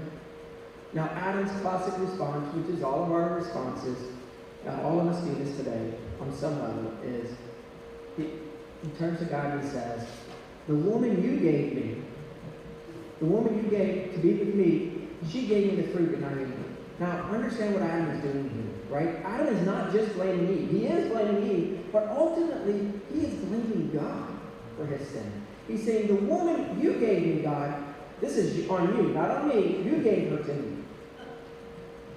Now, 0.94 1.10
Adam's 1.16 1.52
classic 1.62 1.94
response, 2.00 2.54
which 2.56 2.76
is 2.76 2.84
all 2.84 3.04
of 3.04 3.12
our 3.12 3.36
responses, 3.36 3.98
all 4.84 5.00
of 5.00 5.08
us 5.08 5.24
do 5.24 5.36
this 5.36 5.58
today 5.58 5.94
on 6.22 6.34
some 6.34 6.62
level, 6.62 6.94
is 7.04 7.32
he, 8.18 8.24
he 8.82 8.90
turns 8.98 9.20
to 9.20 9.26
God 9.26 9.46
and 9.56 9.64
he 9.64 9.70
says, 9.70 10.08
The 10.68 10.76
woman 10.76 11.22
you 11.22 11.38
gave 11.38 11.76
me, 11.76 12.04
the 13.20 13.26
woman 13.26 13.64
you 13.64 13.70
gave 13.70 14.14
to 14.14 14.20
be 14.20 14.34
with 14.34 14.56
me, 14.56 15.08
she 15.30 15.48
gave 15.48 15.74
me 15.74 15.82
the 15.82 15.92
fruit 15.92 16.16
and 16.16 16.26
I 16.26 16.34
ate 16.34 16.50
it. 16.50 17.00
Now, 17.00 17.30
understand 17.32 17.74
what 17.74 17.84
Adam 17.84 18.10
is 18.12 18.22
doing 18.24 18.50
here, 18.50 18.96
right? 18.96 19.26
Adam 19.26 19.48
is 19.48 19.66
not 19.66 19.92
just 19.92 20.14
blaming 20.14 20.50
Eve. 20.50 20.72
He 20.72 20.86
is 20.86 21.12
blaming 21.12 21.52
Eve, 21.52 21.86
but 21.92 22.08
ultimately, 22.10 22.92
he 23.14 23.20
is 23.22 23.34
blaming 23.46 23.92
God 23.94 24.30
for 24.78 24.86
his 24.86 25.08
sin. 25.10 25.30
He's 25.68 25.84
saying, 25.84 26.08
The 26.08 26.16
woman 26.16 26.80
you 26.82 26.94
gave 26.94 27.26
me, 27.26 27.42
God, 27.42 27.84
this 28.22 28.38
is 28.38 28.70
on 28.70 28.96
you, 28.96 29.14
not 29.14 29.30
on 29.32 29.50
me. 29.50 29.82
You 29.84 29.98
gave 29.98 30.30
her 30.32 30.38
to 30.38 30.54
me. 30.54 30.78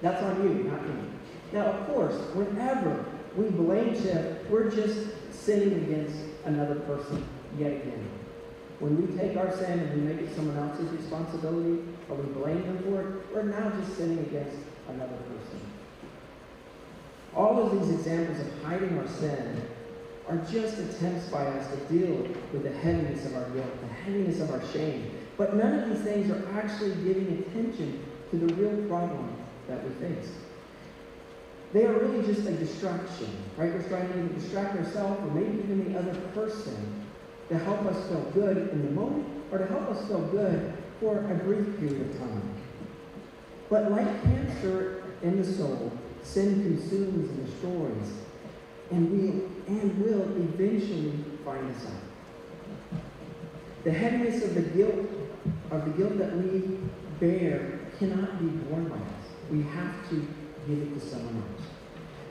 That's 0.01 0.23
on 0.23 0.43
you, 0.43 0.63
not 0.63 0.87
me. 0.87 0.95
Now, 1.51 1.65
of 1.65 1.87
course, 1.87 2.15
whenever 2.33 3.05
we 3.35 3.49
blame 3.49 3.93
shift, 3.95 4.49
we're 4.49 4.69
just 4.69 5.07
sinning 5.31 5.73
against 5.73 6.15
another 6.45 6.75
person 6.75 7.27
yet 7.57 7.71
again. 7.71 8.07
When 8.79 8.95
we 8.95 9.17
take 9.17 9.35
our 9.35 9.51
sin 9.51 9.79
and 9.79 9.93
we 9.93 10.13
make 10.13 10.21
it 10.21 10.33
someone 10.35 10.57
else's 10.57 10.89
responsibility, 10.91 11.83
or 12.07 12.15
we 12.15 12.33
blame 12.33 12.63
them 12.63 12.83
for 12.83 13.01
it, 13.01 13.33
we're 13.33 13.43
now 13.43 13.69
just 13.71 13.97
sinning 13.97 14.19
against 14.19 14.55
another 14.87 15.17
person. 15.17 15.59
All 17.35 17.61
of 17.61 17.77
these 17.77 17.91
examples 17.93 18.39
of 18.39 18.63
hiding 18.63 18.97
our 18.97 19.07
sin 19.07 19.61
are 20.29 20.37
just 20.49 20.77
attempts 20.77 21.27
by 21.27 21.45
us 21.45 21.67
to 21.71 21.77
deal 21.93 22.15
with 22.53 22.63
the 22.63 22.71
heaviness 22.71 23.25
of 23.25 23.35
our 23.35 23.49
guilt, 23.49 23.81
the 23.81 23.87
heaviness 23.87 24.39
of 24.39 24.51
our 24.51 24.65
shame. 24.71 25.11
But 25.37 25.55
none 25.55 25.73
of 25.73 25.89
these 25.89 26.03
things 26.03 26.31
are 26.31 26.47
actually 26.53 26.95
giving 27.03 27.39
attention 27.39 28.05
to 28.31 28.37
the 28.37 28.53
real 28.55 28.87
problem 28.87 29.35
that 29.67 29.83
we 29.83 29.93
face. 29.95 30.31
They 31.73 31.85
are 31.85 31.93
really 31.93 32.25
just 32.25 32.47
a 32.47 32.51
distraction, 32.51 33.29
right? 33.57 33.73
We're 33.73 33.87
trying 33.87 34.11
to 34.11 34.33
distract 34.33 34.77
ourselves 34.77 35.21
or 35.21 35.31
maybe 35.33 35.59
even 35.59 35.91
the 35.91 35.99
other 35.99 36.13
person 36.33 37.08
to 37.49 37.57
help 37.57 37.85
us 37.85 38.07
feel 38.07 38.21
good 38.33 38.69
in 38.69 38.85
the 38.85 38.91
moment 38.91 39.27
or 39.51 39.57
to 39.57 39.65
help 39.65 39.89
us 39.89 40.07
feel 40.07 40.21
good 40.27 40.73
for 40.99 41.17
a 41.17 41.35
brief 41.35 41.79
period 41.79 42.09
of 42.09 42.17
time. 42.19 42.53
But 43.69 43.91
like 43.91 44.23
cancer 44.23 45.03
in 45.21 45.41
the 45.41 45.43
soul, 45.43 45.91
sin 46.23 46.63
consumes 46.63 47.29
and 47.29 47.45
destroys, 47.45 48.23
and 48.91 49.11
we 49.11 49.43
and 49.67 50.03
will 50.03 50.23
eventually 50.37 51.13
find 51.45 51.75
us 51.75 51.85
out. 51.85 53.01
The 53.83 53.91
heaviness 53.91 54.43
of 54.43 54.55
the 54.55 54.61
guilt 54.61 55.07
of 55.71 55.85
the 55.85 55.91
guilt 55.91 56.17
that 56.17 56.35
we 56.35 56.79
bear 57.19 57.79
cannot 57.97 58.39
be 58.39 58.47
borne 58.47 58.89
by 58.89 58.95
us. 58.95 59.25
We 59.51 59.63
have 59.63 60.09
to 60.09 60.15
give 60.67 60.81
it 60.81 60.99
to 60.99 60.99
someone 60.99 61.43
else. 61.57 61.67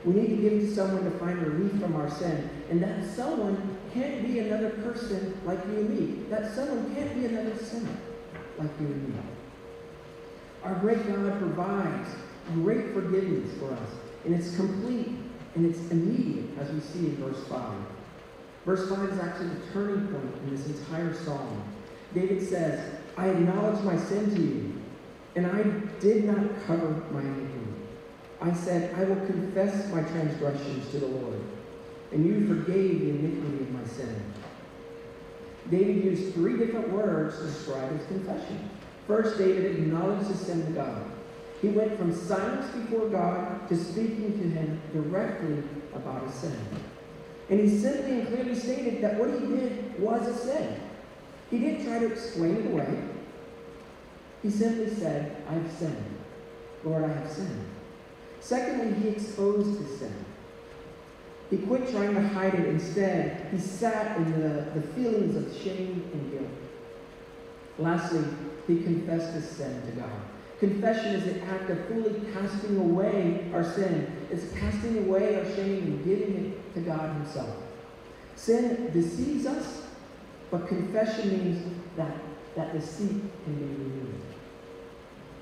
We 0.05 0.13
need 0.13 0.29
to 0.29 0.35
give 0.37 0.53
it 0.53 0.59
to 0.61 0.75
someone 0.75 1.03
to 1.03 1.11
find 1.17 1.41
relief 1.41 1.81
from 1.81 1.95
our 1.95 2.09
sin. 2.09 2.49
And 2.69 2.81
that 2.81 3.05
someone 3.05 3.77
can't 3.93 4.25
be 4.25 4.39
another 4.39 4.69
person 4.69 5.39
like 5.45 5.59
you 5.67 5.77
and 5.79 5.89
me. 5.89 6.23
That 6.29 6.53
someone 6.53 6.93
can't 6.95 7.13
be 7.15 7.25
another 7.25 7.55
sinner 7.57 7.97
like 8.57 8.71
you 8.79 8.87
and 8.87 9.09
me. 9.09 9.15
Our 10.63 10.75
great 10.75 11.07
God 11.07 11.39
provides 11.39 12.09
great 12.53 12.93
forgiveness 12.93 13.57
for 13.59 13.71
us. 13.73 13.89
And 14.25 14.35
it's 14.35 14.55
complete 14.55 15.09
and 15.55 15.65
it's 15.65 15.79
immediate, 15.91 16.57
as 16.59 16.71
we 16.71 16.79
see 16.79 16.99
in 16.99 17.17
verse 17.17 17.47
5. 17.47 17.61
Verse 18.65 18.89
5 18.89 19.09
is 19.09 19.19
actually 19.19 19.47
the 19.49 19.73
turning 19.73 20.07
point 20.07 20.35
in 20.43 20.55
this 20.55 20.67
entire 20.67 21.13
psalm. 21.13 21.63
David 22.13 22.47
says, 22.47 22.99
I 23.17 23.29
acknowledge 23.29 23.81
my 23.83 23.97
sin 23.97 24.29
to 24.35 24.41
you, 24.41 24.81
and 25.35 25.47
I 25.47 25.63
did 25.99 26.25
not 26.25 26.65
cover 26.67 27.03
my 27.11 27.21
iniquity. 27.21 27.59
I 28.41 28.53
said, 28.53 28.93
I 28.95 29.03
will 29.03 29.25
confess 29.25 29.91
my 29.91 30.01
transgressions 30.01 30.89
to 30.91 30.99
the 30.99 31.07
Lord, 31.07 31.41
and 32.11 32.25
you 32.25 32.47
forgave 32.47 32.99
the 32.99 33.09
iniquity 33.09 33.63
of 33.63 33.71
my 33.71 33.85
sin. 33.85 34.23
David 35.69 36.03
used 36.03 36.33
three 36.33 36.57
different 36.57 36.89
words 36.89 37.37
to 37.37 37.43
describe 37.45 37.91
his 37.97 38.07
confession. 38.07 38.69
First, 39.05 39.37
David 39.37 39.75
acknowledged 39.77 40.27
his 40.27 40.39
sin 40.39 40.65
to 40.65 40.71
God. 40.71 41.03
He 41.61 41.69
went 41.69 41.97
from 41.97 42.15
silence 42.15 42.71
before 42.75 43.09
God 43.09 43.67
to 43.69 43.75
speaking 43.75 44.39
to 44.39 44.49
him 44.49 44.81
directly 44.93 45.61
about 45.93 46.25
his 46.25 46.33
sin. 46.35 46.57
And 47.49 47.59
he 47.59 47.69
simply 47.77 48.21
and 48.21 48.27
clearly 48.27 48.55
stated 48.55 49.01
that 49.01 49.19
what 49.19 49.29
he 49.29 49.45
did 49.45 49.99
was 49.99 50.27
a 50.27 50.37
sin. 50.37 50.79
He 51.49 51.59
didn't 51.59 51.85
try 51.85 51.99
to 51.99 52.05
explain 52.05 52.55
it 52.57 52.71
away. 52.71 53.03
He 54.41 54.49
simply 54.49 54.93
said, 54.93 55.43
I've 55.49 55.69
sinned. 55.71 56.05
Lord, 56.83 57.03
I 57.03 57.07
have 57.09 57.29
sinned. 57.29 57.65
Secondly, 58.39 58.93
he 59.01 59.09
exposed 59.09 59.81
his 59.81 59.99
sin. 59.99 60.25
He 61.49 61.57
quit 61.57 61.89
trying 61.89 62.13
to 62.13 62.27
hide 62.29 62.53
it. 62.53 62.67
Instead, 62.67 63.47
he 63.51 63.57
sat 63.57 64.17
in 64.17 64.31
the, 64.33 64.65
the 64.75 64.81
feelings 64.93 65.35
of 65.35 65.61
shame 65.61 66.03
and 66.13 66.31
guilt. 66.31 66.51
Lastly, 67.79 68.23
he 68.67 68.83
confessed 68.83 69.33
his 69.33 69.45
sin 69.49 69.81
to 69.87 69.91
God. 69.93 70.21
Confession 70.59 71.15
is 71.15 71.25
an 71.25 71.41
act 71.43 71.69
of 71.69 71.87
fully 71.87 72.21
casting 72.33 72.77
away 72.77 73.49
our 73.53 73.63
sin. 73.63 74.11
It's 74.29 74.51
casting 74.53 74.99
away 74.99 75.37
our 75.37 75.45
shame 75.55 75.83
and 75.83 76.05
giving 76.05 76.45
it 76.45 76.73
to 76.73 76.81
God 76.81 77.15
Himself. 77.15 77.55
Sin 78.35 78.91
deceives 78.91 79.45
us, 79.45 79.83
but 80.51 80.67
confession 80.67 81.29
means 81.29 81.75
that 81.95 82.13
that 82.55 82.73
deceit 82.73 83.21
can 83.45 83.55
be 83.55 83.63
removed. 83.63 84.23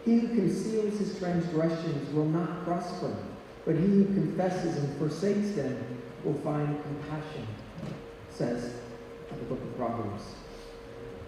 He 0.05 0.19
who 0.19 0.27
conceals 0.27 0.99
his 0.99 1.17
transgressions 1.17 2.13
will 2.13 2.25
not 2.25 2.63
prosper, 2.63 3.13
but 3.65 3.75
he 3.75 3.87
who 3.87 4.05
confesses 4.05 4.77
and 4.77 4.97
forsakes 4.99 5.51
them 5.51 5.96
will 6.27 6.39
find 6.41 6.81
compassion, 6.83 7.47
says 8.29 8.73
the 9.29 9.45
book 9.45 9.61
of 9.61 9.77
Proverbs. 9.77 10.23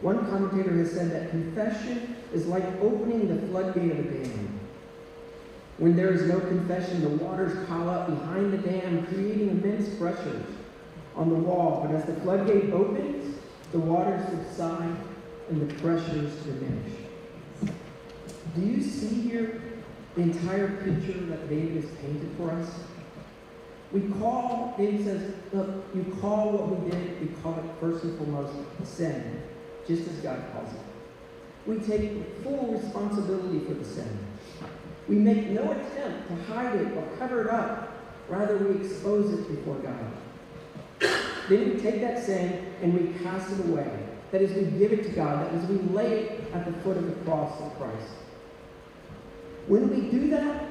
One 0.02 0.30
commentator 0.30 0.76
has 0.78 0.92
said 0.92 1.12
that 1.12 1.30
confession 1.30 2.16
is 2.34 2.48
like 2.48 2.66
opening 2.82 3.28
the 3.28 3.48
floodgate 3.48 3.92
of 3.92 4.00
a 4.00 4.04
dam. 4.04 4.60
When 5.78 5.96
there 5.96 6.12
is 6.12 6.24
no 6.24 6.40
confession, 6.40 7.02
the 7.02 7.24
waters 7.24 7.68
pile 7.68 7.90
up 7.90 8.08
behind 8.08 8.52
the 8.52 8.58
dam, 8.58 9.06
creating 9.08 9.50
immense 9.50 9.98
pressures 9.98 10.46
on 11.16 11.30
the 11.30 11.36
wall. 11.36 11.86
But 11.86 11.96
as 11.96 12.06
the 12.06 12.16
floodgate 12.22 12.72
opens, 12.74 13.38
the 13.72 13.80
waters 13.80 14.26
subside 14.30 14.96
and 15.50 15.70
the 15.70 15.74
pressures 15.76 16.34
diminish. 16.44 16.94
Do 18.56 18.62
you 18.62 18.82
see 18.82 19.22
here 19.22 19.62
the 20.16 20.24
entire 20.24 20.68
picture 20.84 21.20
that 21.28 21.48
David 21.50 21.84
has 21.84 21.92
painted 22.02 22.30
for 22.38 22.52
us? 22.52 22.70
We 23.92 24.02
call, 24.20 24.76
David 24.78 25.04
says, 25.04 25.34
look, 25.52 25.84
you 25.96 26.16
call 26.22 26.52
what 26.52 26.80
we 26.80 26.92
did, 26.92 27.22
we 27.22 27.28
call 27.42 27.58
it 27.58 27.66
first 27.80 28.04
and 28.04 28.18
foremost 28.18 28.54
sin 28.84 29.42
just 29.88 30.08
as 30.08 30.16
God 30.18 30.44
calls 30.54 30.72
it. 30.74 30.80
We 31.66 31.80
take 31.80 32.44
full 32.44 32.68
responsibility 32.68 33.66
for 33.66 33.74
the 33.74 33.84
sin. 33.84 34.20
We 35.08 35.16
make 35.16 35.48
no 35.50 35.72
attempt 35.72 36.28
to 36.28 36.54
hide 36.54 36.76
it 36.76 36.96
or 36.96 37.04
cover 37.18 37.42
it 37.42 37.50
up. 37.50 37.98
Rather, 38.30 38.58
we 38.58 38.86
expose 38.86 39.34
it 39.34 39.48
before 39.48 39.76
God. 39.76 40.12
Then 41.50 41.74
we 41.74 41.82
take 41.82 42.02
that 42.02 42.24
sin 42.24 42.74
and 42.84 42.94
we 42.94 43.20
cast 43.24 43.52
it 43.52 43.66
away. 43.66 43.90
That 44.32 44.44
is, 44.44 44.52
we 44.52 44.78
give 44.78 44.94
it 44.94 45.04
to 45.06 45.10
God. 45.10 45.48
That 45.48 45.54
is, 45.56 45.68
we 45.68 45.78
lay 45.92 46.20
it 46.20 46.54
at 46.54 46.66
the 46.66 46.74
foot 46.84 46.98
of 46.98 47.08
the 47.08 47.16
cross 47.24 47.60
of 47.60 47.76
Christ. 47.80 48.14
When 49.66 49.90
we 49.90 50.12
do 50.12 50.30
that, 50.30 50.66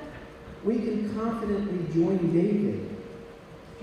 we 0.65 0.77
can 0.77 1.13
confidently 1.15 1.93
join 1.93 2.33
David. 2.33 2.97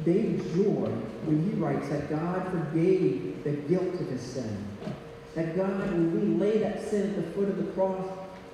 David's 0.03 0.45
joy 0.53 0.91
when 1.25 1.49
he 1.49 1.55
writes 1.57 1.87
that 1.89 2.09
God 2.09 2.51
forgave 2.51 3.43
the 3.43 3.51
guilt 3.51 3.93
of 3.95 4.07
his 4.09 4.21
sin. 4.21 4.67
That 5.35 5.55
God, 5.55 5.91
when 5.91 6.13
we 6.13 6.45
lay 6.45 6.59
that 6.59 6.89
sin 6.89 7.09
at 7.09 7.15
the 7.15 7.31
foot 7.31 7.49
of 7.49 7.57
the 7.57 7.71
cross, 7.73 8.05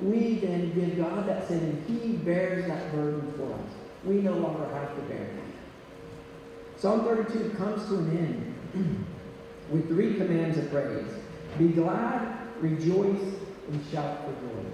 we 0.01 0.35
then 0.35 0.73
give 0.73 0.97
God 0.97 1.27
that 1.27 1.47
sin 1.47 1.59
and 1.59 2.01
He 2.01 2.13
bears 2.13 2.65
that 2.67 2.91
burden 2.91 3.31
for 3.37 3.53
us. 3.53 3.69
We 4.03 4.15
no 4.15 4.33
longer 4.33 4.67
have 4.73 4.95
to 4.95 5.01
bear 5.03 5.21
it. 5.21 5.43
Psalm 6.77 7.03
32 7.03 7.51
comes 7.51 7.87
to 7.87 7.97
an 7.97 8.17
end 8.73 9.05
with 9.69 9.87
three 9.87 10.15
commands 10.15 10.57
of 10.57 10.71
praise 10.71 11.07
Be 11.59 11.67
glad, 11.67 12.35
rejoice, 12.59 13.21
and 13.69 13.85
shout 13.91 14.25
for 14.25 14.31
joy. 14.47 14.70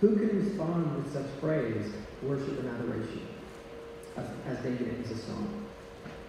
Who 0.00 0.16
can 0.16 0.44
respond 0.44 0.96
with 0.96 1.12
such 1.12 1.40
praise, 1.40 1.92
worship, 2.22 2.60
and 2.60 2.68
adoration? 2.68 3.28
as 4.46 4.58
David 4.58 4.88
ends 4.88 5.10
the 5.10 5.16
song. 5.16 5.66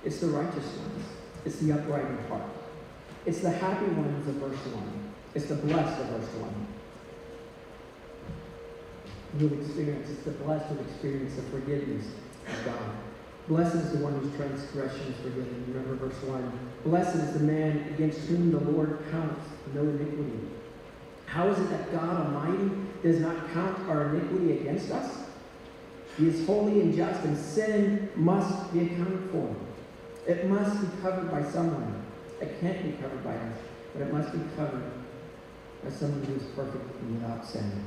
It's 0.04 0.20
the 0.20 0.28
righteous 0.28 0.66
ones. 0.78 1.06
It's 1.46 1.58
the 1.58 1.74
upright 1.74 2.06
in 2.06 2.18
heart. 2.28 2.44
It's 3.26 3.40
the 3.40 3.52
happy 3.52 3.86
ones 3.86 4.28
of 4.28 4.36
verse 4.36 4.58
1. 4.58 5.14
It's 5.36 5.46
the 5.46 5.56
blessed 5.56 6.02
of 6.02 6.08
verse 6.08 6.30
1. 6.36 6.68
Who 9.40 9.62
experience, 9.62 10.10
it's 10.10 10.24
the 10.24 10.32
blessed 10.32 10.66
who 10.68 10.80
experience 10.80 11.36
the 11.36 11.44
forgiveness 11.44 12.08
of 12.48 12.66
God. 12.66 12.96
Blessed 13.48 13.76
is 13.76 13.92
the 13.92 14.00
one 14.00 14.20
whose 14.20 14.36
transgression 14.36 15.14
is 15.14 15.18
forgiven. 15.18 15.66
Remember 15.68 15.96
verse 15.96 16.22
1. 16.24 16.60
Blessed 16.86 17.16
is 17.16 17.34
the 17.34 17.40
man 17.40 17.94
against 17.94 18.20
whom 18.22 18.52
the 18.52 18.60
Lord 18.60 19.00
counts 19.12 19.42
no 19.74 19.82
iniquity. 19.82 20.40
How 21.26 21.48
is 21.50 21.60
it 21.60 21.70
that 21.70 21.92
God 21.92 22.26
Almighty 22.26 22.72
does 23.04 23.20
not 23.20 23.52
count 23.54 23.90
our 23.90 24.16
iniquity 24.16 24.60
against 24.60 24.92
us? 24.92 25.26
He 26.18 26.28
is 26.28 26.46
holy 26.46 26.82
and 26.82 26.96
just, 26.96 27.24
and 27.24 27.38
sin 27.38 28.10
must 28.16 28.74
be 28.74 28.82
accounted 28.82 29.30
for. 29.32 29.56
It 30.28 30.48
must 30.48 30.82
be 30.82 30.88
covered 31.02 31.32
by 31.32 31.44
someone. 31.50 32.04
It 32.42 32.60
can't 32.60 32.84
be 32.84 32.92
covered 33.02 33.24
by 33.24 33.36
us, 33.36 33.58
but 33.94 34.02
it 34.02 34.14
must 34.14 34.32
be 34.32 34.40
covered 34.56 34.92
by 35.84 35.90
someone 35.90 36.24
who 36.24 36.36
is 36.36 36.44
perfect 36.56 36.84
and 37.02 37.22
without 37.22 37.46
sin. 37.46 37.84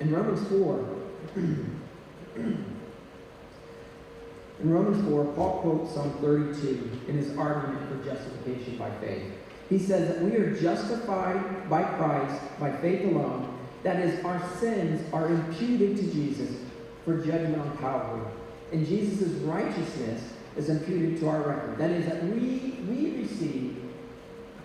In 0.00 0.12
Romans 0.12 0.46
4, 0.48 0.88
in 2.36 2.64
Romans 4.62 5.08
4, 5.08 5.24
Paul 5.34 5.60
quotes 5.60 5.94
Psalm 5.94 6.16
32 6.20 7.00
in 7.08 7.18
his 7.18 7.36
argument 7.36 7.88
for 7.88 8.08
justification 8.08 8.76
by 8.78 8.90
faith. 9.00 9.32
He 9.68 9.78
says 9.78 10.08
that 10.08 10.22
we 10.22 10.36
are 10.36 10.54
justified 10.54 11.68
by 11.70 11.82
Christ 11.82 12.40
by 12.58 12.72
faith 12.78 13.04
alone. 13.04 13.58
That 13.84 14.00
is, 14.00 14.24
our 14.24 14.42
sins 14.58 15.00
are 15.12 15.28
imputed 15.28 15.96
to 15.98 16.02
Jesus 16.10 16.56
for 17.04 17.18
judgment 17.18 17.58
on 17.58 17.76
Calvary. 17.78 18.26
And 18.72 18.86
Jesus' 18.86 19.30
righteousness 19.42 20.22
is 20.56 20.70
imputed 20.70 21.20
to 21.20 21.28
our 21.28 21.42
record. 21.42 21.78
That 21.78 21.90
is, 21.90 22.06
that 22.06 22.24
we, 22.24 22.78
we 22.88 23.22
receive 23.22 23.76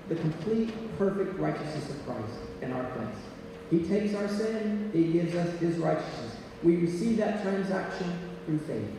the 0.07 0.15
complete, 0.15 0.73
perfect 0.97 1.37
righteousness 1.37 1.89
of 1.89 2.05
Christ 2.05 2.39
in 2.61 2.71
our 2.71 2.83
place. 2.91 3.15
He 3.69 3.79
takes 3.79 4.15
our 4.15 4.27
sin, 4.27 4.89
He 4.93 5.11
gives 5.11 5.35
us 5.35 5.59
His 5.59 5.77
righteousness. 5.77 6.37
We 6.63 6.77
receive 6.77 7.17
that 7.17 7.43
transaction 7.43 8.17
through 8.45 8.59
faith. 8.59 8.89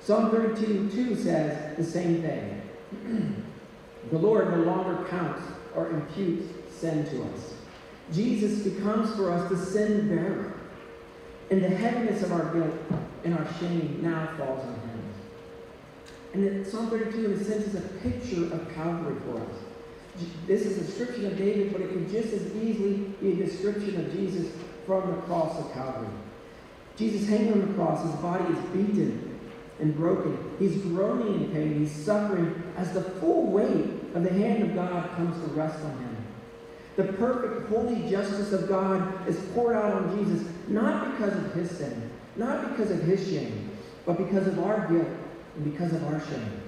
Psalm 0.00 0.30
32 0.30 0.90
2 0.90 1.16
says 1.16 1.76
the 1.76 1.84
same 1.84 2.22
thing. 2.22 2.62
the 4.10 4.18
Lord 4.18 4.50
no 4.50 4.62
longer 4.62 5.04
counts 5.08 5.42
or 5.74 5.90
imputes 5.90 6.46
sin 6.70 7.04
to 7.10 7.22
us. 7.24 7.53
Jesus 8.12 8.60
becomes 8.60 9.14
for 9.16 9.30
us 9.32 9.48
the 9.48 9.56
sin 9.56 10.08
bearer. 10.08 10.52
And 11.50 11.62
the 11.62 11.68
heaviness 11.68 12.22
of 12.22 12.32
our 12.32 12.52
guilt 12.52 12.74
and 13.24 13.38
our 13.38 13.46
shame 13.58 14.00
now 14.02 14.28
falls 14.38 14.64
on 14.64 14.74
him. 14.74 14.94
And 16.34 16.66
Psalm 16.66 16.90
32, 16.90 17.26
in 17.26 17.32
a 17.32 17.44
sense, 17.44 17.66
is 17.66 17.74
a 17.76 17.88
picture 17.98 18.52
of 18.52 18.74
Calvary 18.74 19.16
for 19.24 19.40
us. 19.40 20.26
This 20.46 20.62
is 20.62 20.78
a 20.78 20.80
description 20.84 21.26
of 21.26 21.36
David, 21.36 21.72
but 21.72 21.80
it 21.80 21.90
can 21.90 22.10
just 22.10 22.32
as 22.32 22.54
easily 22.56 22.94
be 23.20 23.32
a 23.32 23.46
description 23.46 23.96
of 24.00 24.12
Jesus 24.12 24.52
from 24.86 25.10
the 25.10 25.16
cross 25.22 25.58
of 25.58 25.72
Calvary. 25.72 26.08
Jesus 26.96 27.28
hanging 27.28 27.52
on 27.52 27.68
the 27.68 27.74
cross, 27.74 28.04
his 28.04 28.14
body 28.20 28.44
is 28.52 28.58
beaten 28.66 29.40
and 29.80 29.96
broken. 29.96 30.38
He's 30.58 30.76
groaning 30.82 31.44
in 31.44 31.50
pain. 31.50 31.78
He's 31.80 31.92
suffering 31.92 32.62
as 32.76 32.92
the 32.92 33.02
full 33.02 33.50
weight 33.50 33.86
of 34.14 34.22
the 34.22 34.32
hand 34.32 34.62
of 34.62 34.74
God 34.74 35.10
comes 35.16 35.42
to 35.44 35.50
rest 35.54 35.82
on 35.84 35.90
him. 35.90 36.13
The 36.96 37.04
perfect, 37.04 37.68
holy 37.68 38.08
justice 38.08 38.52
of 38.52 38.68
God 38.68 39.28
is 39.28 39.36
poured 39.52 39.74
out 39.76 39.92
on 39.92 40.16
Jesus, 40.16 40.46
not 40.68 41.10
because 41.10 41.36
of 41.36 41.52
his 41.54 41.70
sin, 41.70 42.10
not 42.36 42.70
because 42.70 42.90
of 42.92 43.02
his 43.02 43.28
shame, 43.28 43.70
but 44.06 44.16
because 44.16 44.46
of 44.46 44.60
our 44.60 44.86
guilt 44.86 45.08
and 45.56 45.72
because 45.72 45.92
of 45.92 46.04
our 46.04 46.20
shame. 46.20 46.60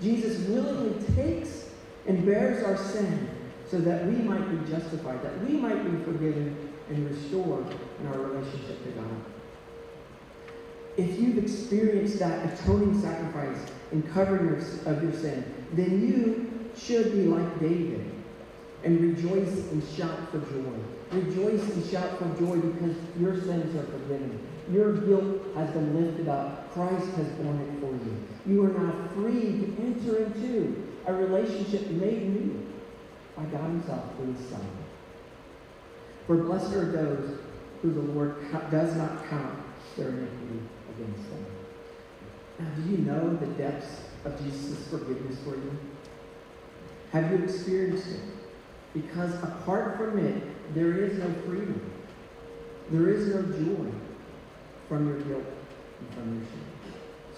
Jesus 0.00 0.48
willingly 0.48 1.04
takes 1.14 1.70
and 2.06 2.26
bears 2.26 2.64
our 2.64 2.76
sin 2.76 3.28
so 3.70 3.78
that 3.78 4.06
we 4.06 4.16
might 4.16 4.48
be 4.50 4.70
justified, 4.70 5.22
that 5.22 5.40
we 5.46 5.56
might 5.56 5.84
be 5.84 6.04
forgiven 6.04 6.72
and 6.88 7.08
restored 7.08 7.66
in 8.00 8.06
our 8.08 8.18
relationship 8.18 8.82
to 8.82 8.90
God. 8.90 9.24
If 10.96 11.20
you've 11.20 11.38
experienced 11.38 12.18
that 12.18 12.52
atoning 12.52 13.00
sacrifice 13.00 13.58
and 13.92 14.10
covering 14.12 14.56
of 14.86 15.02
your 15.02 15.12
sin, 15.12 15.44
then 15.74 16.08
you 16.08 16.70
should 16.76 17.12
be 17.12 17.24
like 17.24 17.60
David 17.60 18.17
and 18.84 19.00
rejoice 19.00 19.70
and 19.70 19.82
shout 19.96 20.30
for 20.30 20.38
joy. 20.38 20.74
Rejoice 21.10 21.62
and 21.70 21.90
shout 21.90 22.18
for 22.18 22.28
joy 22.38 22.56
because 22.58 22.96
your 23.18 23.40
sins 23.40 23.74
are 23.76 23.86
forgiven. 23.86 24.46
Your 24.70 24.92
guilt 24.92 25.54
has 25.54 25.70
been 25.70 25.94
lifted 25.94 26.28
up. 26.28 26.72
Christ 26.72 27.08
has 27.16 27.28
borne 27.30 27.60
it 27.60 27.80
for 27.80 27.92
you. 27.92 28.28
You 28.46 28.64
are 28.64 28.68
now 28.68 29.08
free 29.14 29.40
to 29.40 29.76
enter 29.80 30.24
into 30.24 30.86
a 31.06 31.12
relationship 31.12 31.88
made 31.90 32.28
new 32.28 32.66
by 33.36 33.44
God 33.44 33.70
Himself 33.70 34.16
through 34.16 34.34
His 34.34 34.48
Son. 34.48 34.66
For 36.26 36.36
blessed 36.36 36.74
are 36.74 36.92
those 36.92 37.38
who 37.80 37.92
the 37.92 38.00
Lord 38.00 38.36
does 38.70 38.94
not 38.96 39.26
count 39.28 39.58
their 39.96 40.10
iniquity 40.10 40.60
against 40.94 41.30
them. 41.30 41.46
Now, 42.58 42.66
do 42.76 42.90
you 42.90 42.98
know 42.98 43.36
the 43.36 43.46
depths 43.46 44.02
of 44.24 44.38
Jesus' 44.42 44.86
forgiveness 44.88 45.38
for 45.44 45.54
you? 45.54 45.78
Have 47.12 47.30
you 47.30 47.44
experienced 47.44 48.08
it? 48.08 48.20
Because 48.94 49.34
apart 49.42 49.96
from 49.96 50.18
it, 50.18 50.74
there 50.74 50.96
is 50.98 51.18
no 51.18 51.32
freedom. 51.46 51.92
There 52.90 53.08
is 53.08 53.28
no 53.28 53.42
joy 53.42 53.90
from 54.88 55.08
your 55.08 55.20
guilt 55.20 55.44
and 56.00 56.14
from 56.14 56.38
your 56.38 56.46
sin. 56.46 56.68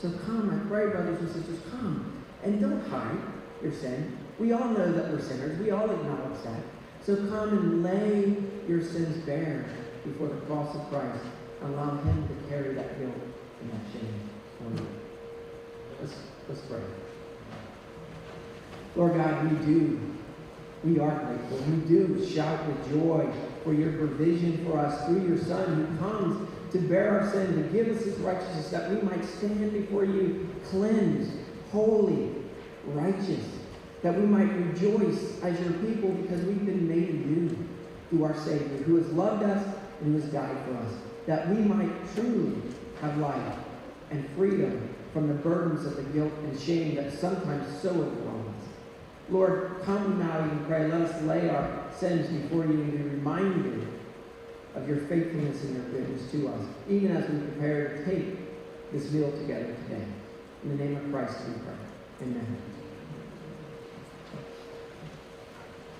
So 0.00 0.10
come, 0.24 0.50
I 0.50 0.68
pray, 0.68 0.88
brothers 0.90 1.20
and 1.20 1.30
sisters, 1.30 1.58
come 1.70 2.24
and 2.42 2.60
don't 2.60 2.86
hide 2.88 3.18
your 3.62 3.72
sin. 3.72 4.16
We 4.38 4.52
all 4.52 4.68
know 4.68 4.90
that 4.92 5.10
we're 5.10 5.20
sinners. 5.20 5.58
We 5.58 5.70
all 5.70 5.90
acknowledge 5.90 6.42
that. 6.44 6.62
So 7.04 7.16
come 7.16 7.50
and 7.50 7.82
lay 7.82 8.36
your 8.68 8.82
sins 8.82 9.24
bare 9.26 9.66
before 10.04 10.28
the 10.28 10.40
cross 10.42 10.74
of 10.74 10.88
Christ. 10.88 11.24
Allow 11.62 11.96
Him 11.98 12.28
to 12.28 12.48
carry 12.48 12.74
that 12.74 12.98
guilt 12.98 13.14
and 13.60 13.70
that 13.72 13.92
shame 13.92 14.20
for 14.58 14.82
you. 14.82 14.88
Let's, 16.00 16.14
let's 16.48 16.60
pray. 16.62 16.80
Lord 18.96 19.14
God, 19.14 19.50
we 19.50 19.66
do. 19.66 20.00
We 20.82 20.98
are 20.98 21.10
grateful. 21.10 21.58
We 21.58 21.76
do 21.88 22.26
shout 22.26 22.66
with 22.66 22.90
joy 22.90 23.28
for 23.64 23.74
your 23.74 23.92
provision 23.92 24.64
for 24.64 24.78
us 24.78 25.06
through 25.06 25.28
your 25.28 25.38
Son 25.38 25.84
who 25.84 25.98
comes 25.98 26.48
to 26.72 26.78
bear 26.78 27.20
our 27.20 27.30
sin, 27.30 27.54
to 27.54 27.68
give 27.68 27.88
us 27.88 28.04
his 28.04 28.16
righteousness, 28.18 28.70
that 28.70 28.90
we 28.90 29.02
might 29.02 29.24
stand 29.24 29.72
before 29.72 30.04
you 30.04 30.48
cleansed, 30.70 31.32
holy, 31.70 32.30
righteous, 32.86 33.44
that 34.02 34.14
we 34.14 34.24
might 34.24 34.50
rejoice 34.52 35.42
as 35.42 35.60
your 35.60 35.72
people 35.74 36.10
because 36.10 36.40
we've 36.44 36.64
been 36.64 36.88
made 36.88 37.26
new 37.26 37.56
through 38.08 38.24
our 38.24 38.36
Savior, 38.38 38.78
who 38.84 38.96
has 38.96 39.06
loved 39.12 39.42
us 39.42 39.62
and 40.00 40.14
who 40.14 40.20
has 40.20 40.32
died 40.32 40.56
for 40.64 40.76
us, 40.76 40.94
that 41.26 41.48
we 41.50 41.56
might 41.56 41.92
truly 42.14 42.56
have 43.00 43.18
life 43.18 43.54
and 44.10 44.28
freedom 44.30 44.88
from 45.12 45.28
the 45.28 45.34
burdens 45.34 45.84
of 45.84 45.96
the 45.96 46.02
guilt 46.04 46.32
and 46.44 46.58
shame 46.58 46.94
that 46.94 47.12
sometimes 47.12 47.80
so 47.80 47.90
overwhelm 47.90 48.54
us. 48.58 48.59
Lord, 49.30 49.76
come 49.84 50.18
now, 50.18 50.42
we 50.42 50.64
pray. 50.66 50.88
Let 50.88 51.02
us 51.02 51.22
lay 51.22 51.48
our 51.48 51.84
sins 51.96 52.28
before 52.28 52.64
you 52.64 52.72
and 52.72 52.92
be 52.92 52.98
reminded 52.98 53.86
of 54.74 54.88
your 54.88 54.98
faithfulness 54.98 55.62
and 55.64 55.74
your 55.74 55.84
goodness 55.84 56.30
to 56.32 56.48
us, 56.48 56.66
even 56.88 57.16
as 57.16 57.28
we 57.30 57.38
prepare 57.38 57.98
to 57.98 58.04
take 58.04 58.92
this 58.92 59.10
meal 59.12 59.30
together 59.30 59.74
today. 59.86 60.04
In 60.64 60.76
the 60.76 60.84
name 60.84 60.96
of 60.96 61.10
Christ 61.12 61.38
we 61.46 61.54
pray. 61.62 61.74
Amen. 62.22 62.69